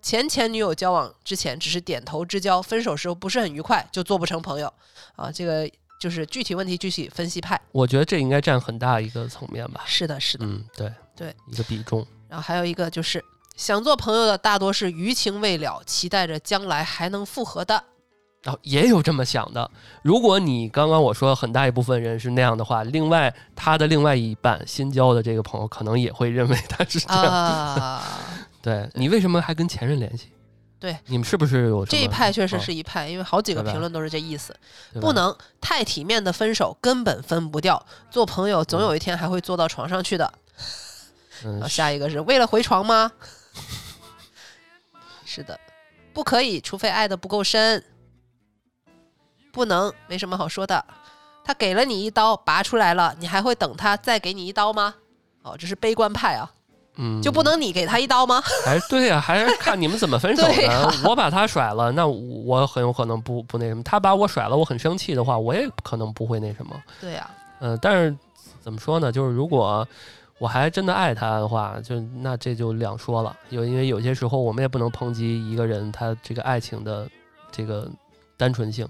[0.00, 4.72] 前前女友交往之前只是点头之交，分手时候不是很愉快，就做不成朋友
[5.16, 5.30] 啊。
[5.30, 5.68] 这个
[6.00, 7.60] 就是具体问题具体分析派。
[7.72, 9.82] 我觉得这应该占很大一个层面吧。
[9.84, 10.46] 是的，是的。
[10.46, 12.06] 嗯，对对，一个比重。
[12.28, 13.24] 然后还有一个就是
[13.56, 17.84] 想做朋友的大多是余情未了，期待着将来还能复合的。
[18.44, 19.68] 然后也有这么想的。
[20.02, 27.24] 如果你刚刚我说很大一部分人是那样的话，另外他的另外一半新交的这个朋友可能也会认为他是这样。
[27.24, 28.04] 啊，
[28.60, 30.28] 对你为什么还跟前任联系？
[30.80, 34.54] 对，你们是不是有这一派确实啊是一派，因为好几个评论都是这意思。
[35.00, 37.84] 不能太体面的分手，根本分不掉。
[38.10, 40.32] 做朋友总有一天还会坐到床上去的。
[41.44, 43.10] 嗯然后下一个是为了回床吗？
[45.24, 45.58] 是的，
[46.12, 47.84] 不可以，除非爱的不够深。
[49.52, 50.84] 不能，没什么好说的。
[51.44, 54.94] 他给了你一刀，拔出来了，你还会等他再给你一刀吗？
[55.42, 56.52] 哦，这是悲观派啊，
[57.00, 58.42] 嗯，就不能你给他一刀吗？
[58.64, 60.92] 还 对呀、还是看你们怎么分手的。
[61.08, 66.74] 我把他甩了，那我很有可能不不那什么；他把我甩了，我很生气的话，我也可能不会那什么。
[67.00, 67.30] 对呀、
[67.60, 68.16] 嗯、但是
[68.60, 69.12] 怎么说呢？
[69.12, 69.86] 就是如果
[70.38, 73.36] 我还真的爱他的话，就那这就两说了。
[73.50, 77.08] 有因为有些时候我们也不能抨击一个人他这个爱情的
[77.52, 77.88] 这个
[78.36, 78.86] 单纯性，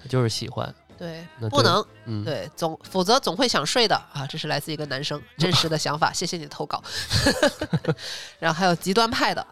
[0.00, 0.72] 他就是喜欢。
[1.00, 4.26] 对不能嗯，对，总否则总会想睡的啊！
[4.28, 6.82] 这是来自一个男生真实的想法，谢谢你的投稿。
[8.38, 9.46] 然后还有极端派的，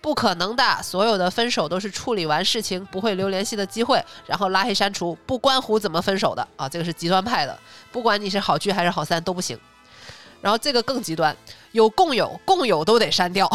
[0.00, 6.68] 不可能的，所有的分手都是处理完事情不会留联系的机会，然后拉黑删除，不关乎怎么分手的啊！
[6.68, 7.56] 这个是极端派的，
[7.92, 9.56] 不管你是好聚还是好散都不行。
[10.40, 11.36] 然后这个更极端，
[11.70, 13.48] 有共有，共有都得删掉。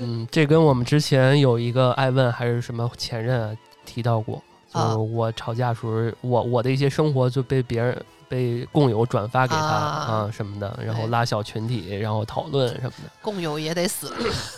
[0.00, 4.42] 嗯，这跟我们之前有一个爱问还是什么前任啊提到过，
[4.72, 13.10] 就是啊我吵架时候，我我的一些生活就被别人被共有转发给他啊啊什么的，然后拉小群体，然后讨论什么的。
[13.22, 14.12] 共有也得死，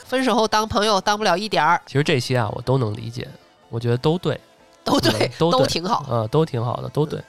[0.05, 3.29] 分手后当朋友当不了一点儿，其实这些啊，我都能理解，
[3.69, 4.41] 我觉得都对，
[4.83, 6.05] 都对，嗯都对挺好。
[6.09, 7.23] 呃，都挺好的，都对，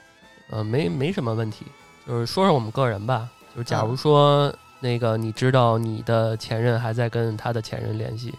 [0.50, 1.64] 呃，没没什么问题。
[2.04, 8.34] 就是说说我们个人吧，就是假如嗯说那个你知道你的前任还在跟他的前任联系，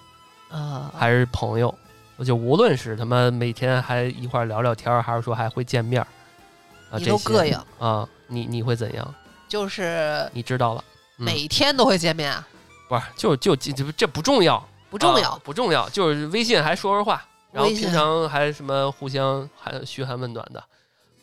[0.50, 1.74] 啊、还是朋友，
[2.16, 6.08] 我就无论是他们每天还一块儿聊聊天儿，还是说还会见面儿，
[6.92, 9.16] 啊，你都膈应，啊，你你会怎样？
[9.48, 10.84] 就是你知道了，
[11.18, 12.48] 嗯每天都会见面啊，
[12.88, 15.32] 不是就就这这这不重要，不重要。
[15.32, 20.60] 啊不重要，就是微信还说说话，然后平常还什么互相还嘘寒问暖的，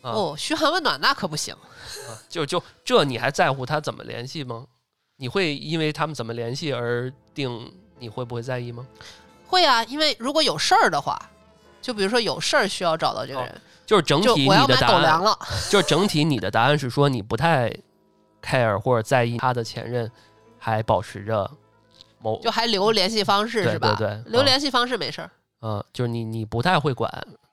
[0.03, 1.55] 啊，哦，嘘寒问暖那可不行。
[1.55, 4.65] 啊就就这你还在乎他怎么联系吗？
[5.17, 8.87] 你会因为他们怎么联系而定你会不会在意吗？
[9.51, 11.21] 会啊，因为如果有事儿的话，
[11.83, 15.39] 就比如说有事儿需要找到这个人，就是整体你的答案，狗粮了，
[15.69, 17.71] 就是整体你的答案是说你不太
[18.43, 20.11] care 或者在意他的前任
[20.59, 21.51] 还保持着
[22.21, 23.95] 某就还留联系方式是吧？
[23.99, 25.31] 对对啊留联系方式没事儿，
[25.63, 27.11] 嗯，就是你你不太会管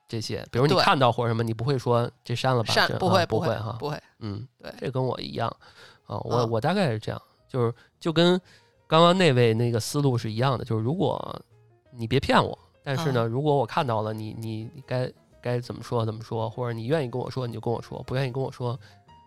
[0.07, 2.73] 这些，比如你看到或者什么，你不会说这删了吧？
[2.73, 3.99] 删不会会不哈，不会。
[4.19, 5.47] 嗯，对这跟我一样
[6.05, 8.39] 啊，我、嗯我大概是这样，就是就跟
[8.87, 11.41] 刚刚那位那个思路是一样的，就是如果
[11.91, 15.11] 你别骗我，但是呢，嗯如果我看到了你你你该
[15.41, 18.77] 该怎么说怎么说，或者你愿意跟我说你就跟我说，不愿意跟我说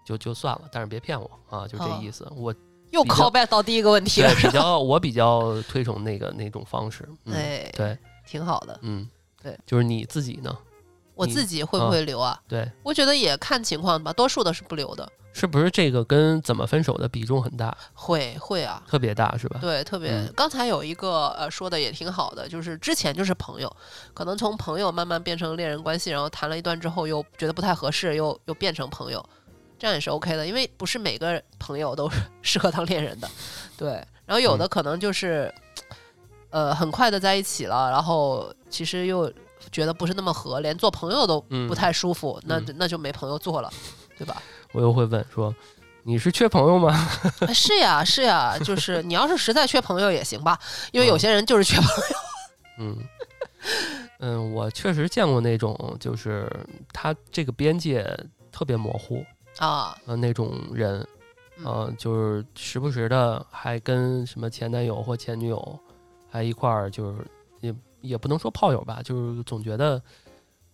[0.04, 2.30] 就就算了，但是别骗我啊，就这嗯意思。
[2.36, 2.54] 我
[2.90, 7.96] 又 call back 到第一个问题了对，比较我比较推崇那个那种方式，嗯，哎，对，
[8.26, 8.78] 挺好的。
[8.82, 9.08] 嗯，
[9.42, 10.56] 对，就是你自己呢，
[11.14, 12.40] 我自己会不会留啊？
[12.48, 15.10] 对，我觉得也看情况吧，多数的是不留的。
[15.32, 19.58] 是不是这个跟怎么分手的比重很大，会会啊，特别大是吧？
[19.60, 20.10] 对，特别。
[20.10, 23.74] 嗯刚才有一个呃说的也挺好的，就是之前就是朋友，
[24.12, 29.24] 可能从朋友慢慢变成恋人关系，然后谈了一段之后又觉得不太合适，又又变成朋友，
[29.78, 32.10] 这样也是 OK 的，因为不是每个朋友都
[32.42, 33.28] 适合当恋人的，
[33.76, 34.04] 对。
[34.26, 35.52] 然后有嗯的可能就是，
[36.50, 39.32] 呃，很快的在一起了，然后其实又
[39.72, 43.72] 觉得不是那么合，连做朋友都嗯不太舒服，那那就没朋友做了，
[44.16, 44.40] 对吧？
[44.72, 45.54] 我又会问说，
[46.04, 46.88] 你是缺朋友吗？
[47.46, 50.58] 啊是呀，是呀，就是你要是实在缺朋友也行吧，
[50.92, 52.16] 因为有嗯些人就是缺朋友。
[52.78, 52.96] 嗯
[54.20, 56.50] 嗯，我确实见过那种，就是
[56.92, 58.04] 他这个边界
[58.52, 59.24] 特别模糊，
[59.58, 61.06] 啊，呃，那种人，
[61.58, 65.78] 嗯呃，就是时不时的还跟什么前男友或前女友
[66.30, 67.26] 还一块儿，就是
[67.60, 70.00] 也也不能说炮友吧，就是总觉得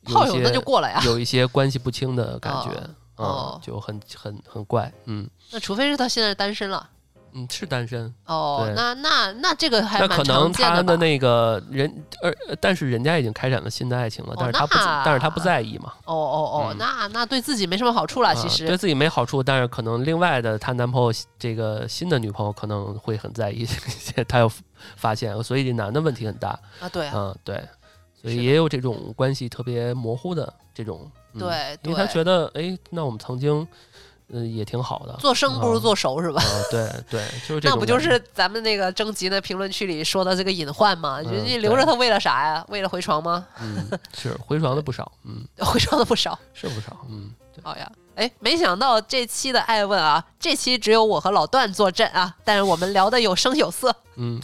[0.03, 1.01] 有一炮友那些就过了呀。
[1.05, 2.71] 有一些关系不清的感觉，
[3.17, 3.61] 哦。
[3.63, 5.29] 就很很很怪，嗯。
[5.53, 6.91] 那除非是他现在单身了。
[7.39, 10.97] 嗯，是单身，哦那那那这个还那蛮可能他的？
[10.97, 14.73] 那个人，呃，但是人家已经开展了新的爱情了，但是他不，
[15.05, 16.79] 但是他不在意嘛，哦哦哦，嗯。
[16.79, 18.67] 那那对自己没什么好处了，其啊实。
[18.67, 23.67] 对自己没好处，但是可能另外的她男朋友这个新的女朋友可能会很在意
[24.27, 24.51] 他有
[24.97, 27.63] 发现，所以这男的问题很大，啊，对啊，嗯，对，
[28.23, 33.67] 所以也有这种关系特别模糊的这种，嗯对因为他觉得，哎，那我们曾经，
[34.29, 36.43] 嗯，也挺好的，做生不如做熟是吧？
[36.43, 41.21] 啊，对对，就是那不就是咱们那个征集的评论区里说的这个隐患吗？
[41.25, 42.65] 嗯人家留着他为了啥呀？
[42.69, 43.47] 为了回床吗？
[43.61, 46.39] 嗯，是回床的不少，嗯， 回床的不少。
[46.55, 54.41] 是不少，嗯，对，好呀，哎，没想到这期的爱问啊，这期只有我和老段坐镇啊，但是我们聊的有声有色，嗯，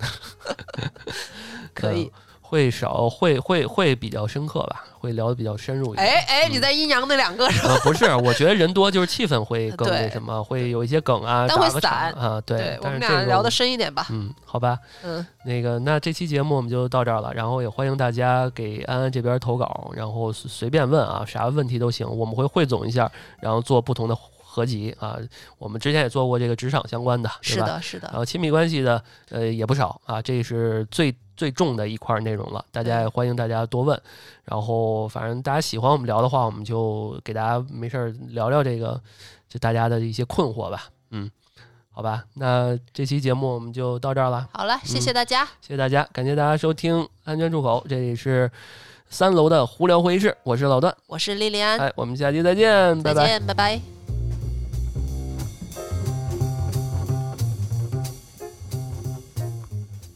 [1.74, 2.10] 可以嗯。
[2.52, 6.06] 会少，会会会比较深刻吧，会聊的比较深入一点。
[6.06, 7.70] 哎哎，你在阴阳那两个是吧？
[7.72, 12.78] 呃，不是，我觉得人多就是气氛会更那什么，会有一些梗啊，但会打个散啊，对。
[12.82, 14.06] 我们但是这个我俩聊的深一点吧。
[14.10, 25.16] 嗯，好吧，嗯，那个，那这期节目我们就到这儿了，然后也欢迎大家给安安这边投稿，然后随随便问啊，啥问题都行，我们会汇总一下，然后做不同的合集啊。
[25.56, 34.00] 我们之前也做过这个职场相关的，是的，是的，然后亲密关系的，呃，也不少啊，这是最最重的一块内容了，大家也欢迎大家多问。
[34.44, 39.00] 然后反正大家喜欢我们聊的话，我们就给大家没事儿聊聊这个，
[39.48, 40.84] 就大家的一些困惑吧。
[41.10, 41.30] 嗯，
[41.90, 48.50] 好吧，那这期节目我们就到这儿了，好了，谢嗯谢大家，谢谢大家，感谢大家收听安全出口，这里是
[49.08, 53.22] 三楼的胡聊会议室，我是老段，我是莉莉安，哎，我们下期再见，拜拜。
[53.22, 54.01] 再见，拜拜。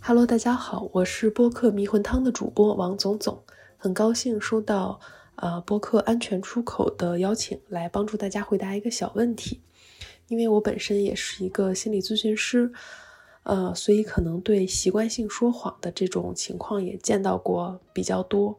[0.08, 3.42] Hello，大家好，我是播客迷魂汤的主播王总总，
[3.76, 5.00] 很高兴收到
[5.34, 9.62] 呃播客安全出口的邀请，来帮助大家回答一个小问题。
[10.28, 12.70] 因为我本身也是一个心理咨询师，
[13.42, 18.56] 呃，所以可能对习惯性说谎的这种情况也见到过比较多。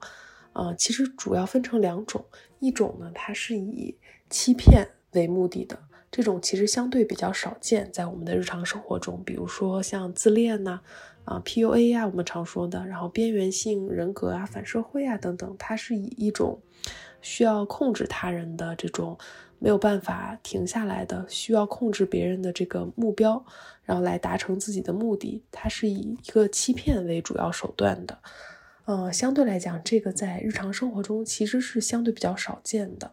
[0.51, 2.25] 呃，其实主要分成两种，
[2.59, 3.95] 一种呢，它是以
[4.29, 5.79] 欺骗为目的的，
[6.11, 10.81] 这种其实相对比较少见，在我们的日常生活中，比如说像自恋呐、
[11.28, 16.61] 啊 PUA 呀、我们常说的，然后边缘性人格啊、反社会啊等等，它是以一种
[17.21, 19.17] 需要控制他人的这种
[19.59, 23.43] 没有办法停下来的，需要控制别人的这个目标，
[23.84, 28.19] 然后来达成自己的目的，它是以一个欺骗为主要手段的。
[28.86, 33.11] 呃，相对来讲，这个在日常生活中其实是相对比较少见的。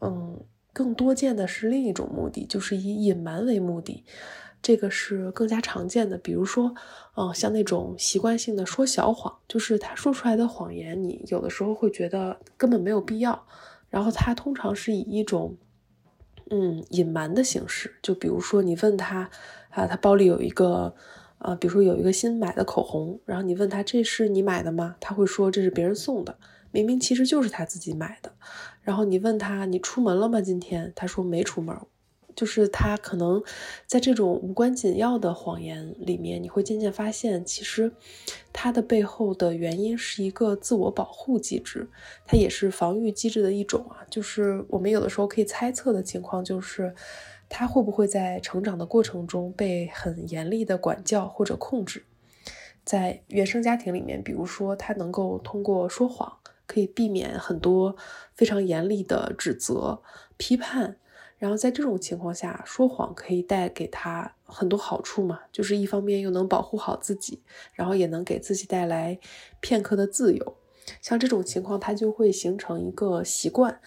[0.00, 0.40] 嗯，
[0.72, 4.04] 更多见的是另一种目的，就是以隐瞒为目的，
[4.62, 6.18] 这个是更加常见的。
[6.18, 6.74] 比如说，
[7.16, 13.46] 嗯、像那种习惯性的说小谎，就是他说出来的谎言，你有的时候会觉得根本没有必要，
[13.88, 15.56] 然后他通常是以一种
[16.50, 19.30] 嗯隐瞒的形式，就比如说你问他
[19.70, 20.94] 啊，他包里有一个。
[21.38, 24.96] 呃，比如说有一个新买的口红，然后你问他这是你买的吗？
[24.98, 26.38] 他会说这是别人送的，
[26.70, 28.32] 明明其实就是他自己买的。
[28.80, 30.40] 然后你问他你出门了吗？
[30.40, 31.76] 今天他说没出门，
[32.36, 33.42] 就是他可能
[33.86, 37.90] 在这种无关紧要的谎言里面，你会渐渐发现，其实
[38.52, 41.88] 他的背后的原因是一个自我保护机制，
[42.24, 44.06] 它也是防御机制的一种啊。
[44.08, 46.94] 就是我们有的时候可以猜测的情况就是。
[47.48, 52.02] 他会不会在成长的过程中被很严厉的管教或者控制？
[52.84, 57.94] 在原生家庭里面，比如说他能够通过说谎，可以避免很多
[58.34, 60.02] 非常严厉的指责、
[60.36, 60.96] 批判。
[61.38, 67.42] 然后在这种情况下，说谎可以带给他很多好处嘛，就是一方面又能保护好自己，
[67.74, 69.18] 然后也能给自己带来
[69.60, 70.56] 片刻的自由。
[71.00, 73.80] 像这种情况，他就会形成一个习惯。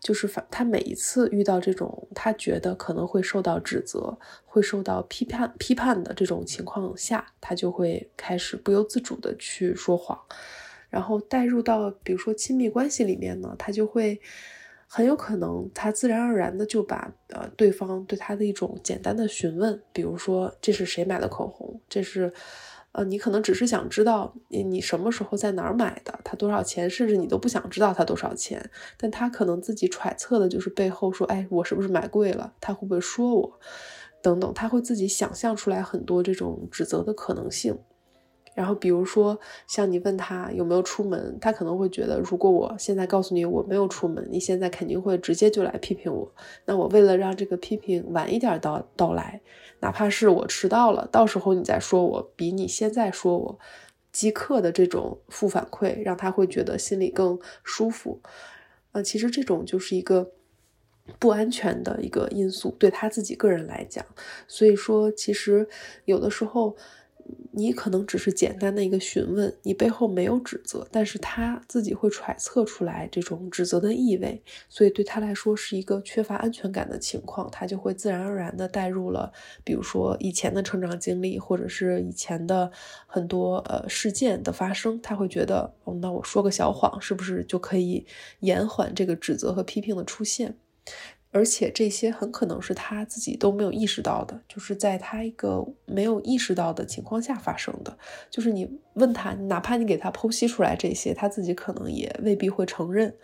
[0.00, 10.18] 就是反他每一次遇到这种他觉得可能会受到指责、会受到批判、批判的这种情况下，他就会开始不由自主的去说谎，
[10.90, 14.20] 然后带入到比如说亲密关系里面呢，他就会
[14.94, 22.30] 很有可能他自然而然的就把呃对方对他的一种简单的询问，比如说这是谁买的口红，这是。
[22.94, 28.62] 呃，你可能只是想知道你你什么时候在哪儿买的，它多少钱，甚至你都不想知道它多少钱，
[28.98, 32.52] 但他可能自己揣测的就是背后说，哎，我是不是买贵了？
[32.60, 33.58] 他会不会说我？
[34.20, 37.78] 等等，他会自己想象出来很多这种指责的可能性。
[38.54, 46.30] 然后比如说，像你问他有没有出门，他可能会觉得，如果我现在告诉你我没有出门，你现在肯定会直接就来批评我。
[46.66, 49.40] 那我为了让这个批评晚一点到到来，
[49.80, 53.58] 哪怕是我迟到了，到时候你再说我，比你现在说我
[54.12, 58.20] 即刻的这种负反馈，让他会觉得心里更舒服。
[58.92, 60.30] 呃，其实这种就是一个
[61.18, 64.04] 不安全的一个因素，对他自己个人来讲。
[64.46, 65.66] 所以说，其实
[66.04, 66.76] 有的时候。
[67.52, 79.32] 你可能只是简单的一个询问，你背后没有指责，但是他自己会揣测出来这种指责的意味，所以对他来说是一个缺乏安全感的情况，他就会自然而然的带入了，
[79.64, 82.70] 比如说以前的成长经历，或者是以前的
[83.06, 88.06] 很多呃事件的发生，他会觉得，哦，那我说个小谎是不是就可以
[88.40, 90.56] 延缓这个指责和批评的出现？
[91.32, 97.96] 而且这些很可能是他自己都没有意识到的，就是在他一个没有意识到的情况下发生的。
[98.30, 103.16] 就是你问他，哪怕你给他剖析出来这些，他自己可能也未必会承认，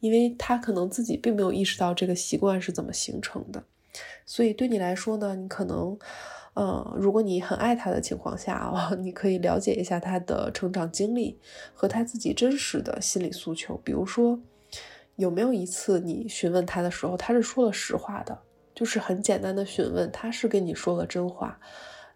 [0.00, 3.62] 因为他可能自己并没有意识到这个习惯是怎么形成的。
[4.24, 5.98] 所以对你来说呢，你可能，
[6.54, 11.38] 呃，如果你很爱他的情况下啊， 你可以了解一下他的成长经历
[11.74, 13.76] 和他自己真实的心理诉求。
[13.84, 14.40] 比如说，
[15.16, 18.38] 有没有一次你询问他的时候，他是说了实话的，
[18.74, 21.58] 就是很简单的询问，他是跟你说了真话。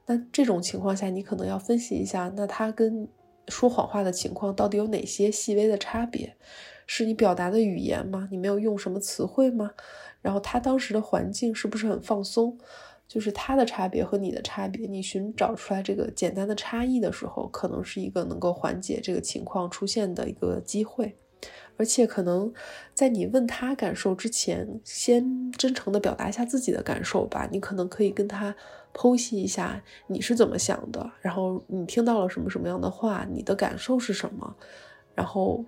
[0.06, 3.08] 那这种情况下，你可能要分析一下，那他跟
[3.48, 6.36] 说谎话的情况到底有哪些细微的差别？
[6.86, 8.28] 是你表达的语言吗？
[8.30, 9.70] 你没有用什么词汇吗？
[10.20, 12.58] 然后他当时的环境是不是很放松？
[13.06, 21.16] 就是他的差别和你的差别，你寻找出来这个简单的差异的时候，可能是一个能够缓解这个情况出现的一个机会。
[21.76, 22.52] 而且可能
[22.94, 27.48] 在你问他感受之前，先真诚的表达一下自己的感受吧。
[27.50, 28.54] 你可能可以跟他
[28.92, 34.54] 剖析一下你是怎么想的，然后你听到了什么什么样的话，你的感受是什么，
[35.14, 35.64] 然后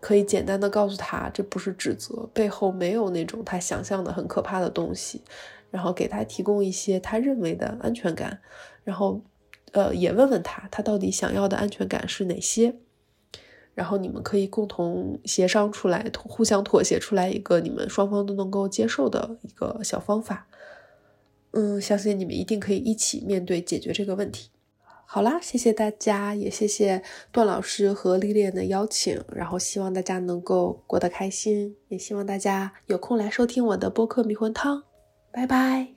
[0.00, 5.22] 可以简单的告诉他，这不是指责，背后没有那种他想象的很可怕的东西，
[5.70, 8.40] 然后给他提供一些他认为的安全感，
[8.82, 9.20] 然后
[9.72, 12.74] 呃也问问他，他到底想要的安全感是哪些。
[13.74, 20.46] 然后你们可以共同协商出来，互相妥协出来一个你们双方都能够接受的一个小方法。
[21.52, 24.50] 嗯，相信你们一定可以一起面对解决这个问题。
[25.06, 29.22] 好啦，谢谢大家，也谢谢段老师和丽丽的邀请。
[29.32, 34.82] 然后希望大家能够过得开心，也希望大家有空来收听我的播客迷魂汤。
[35.30, 35.93] 拜拜。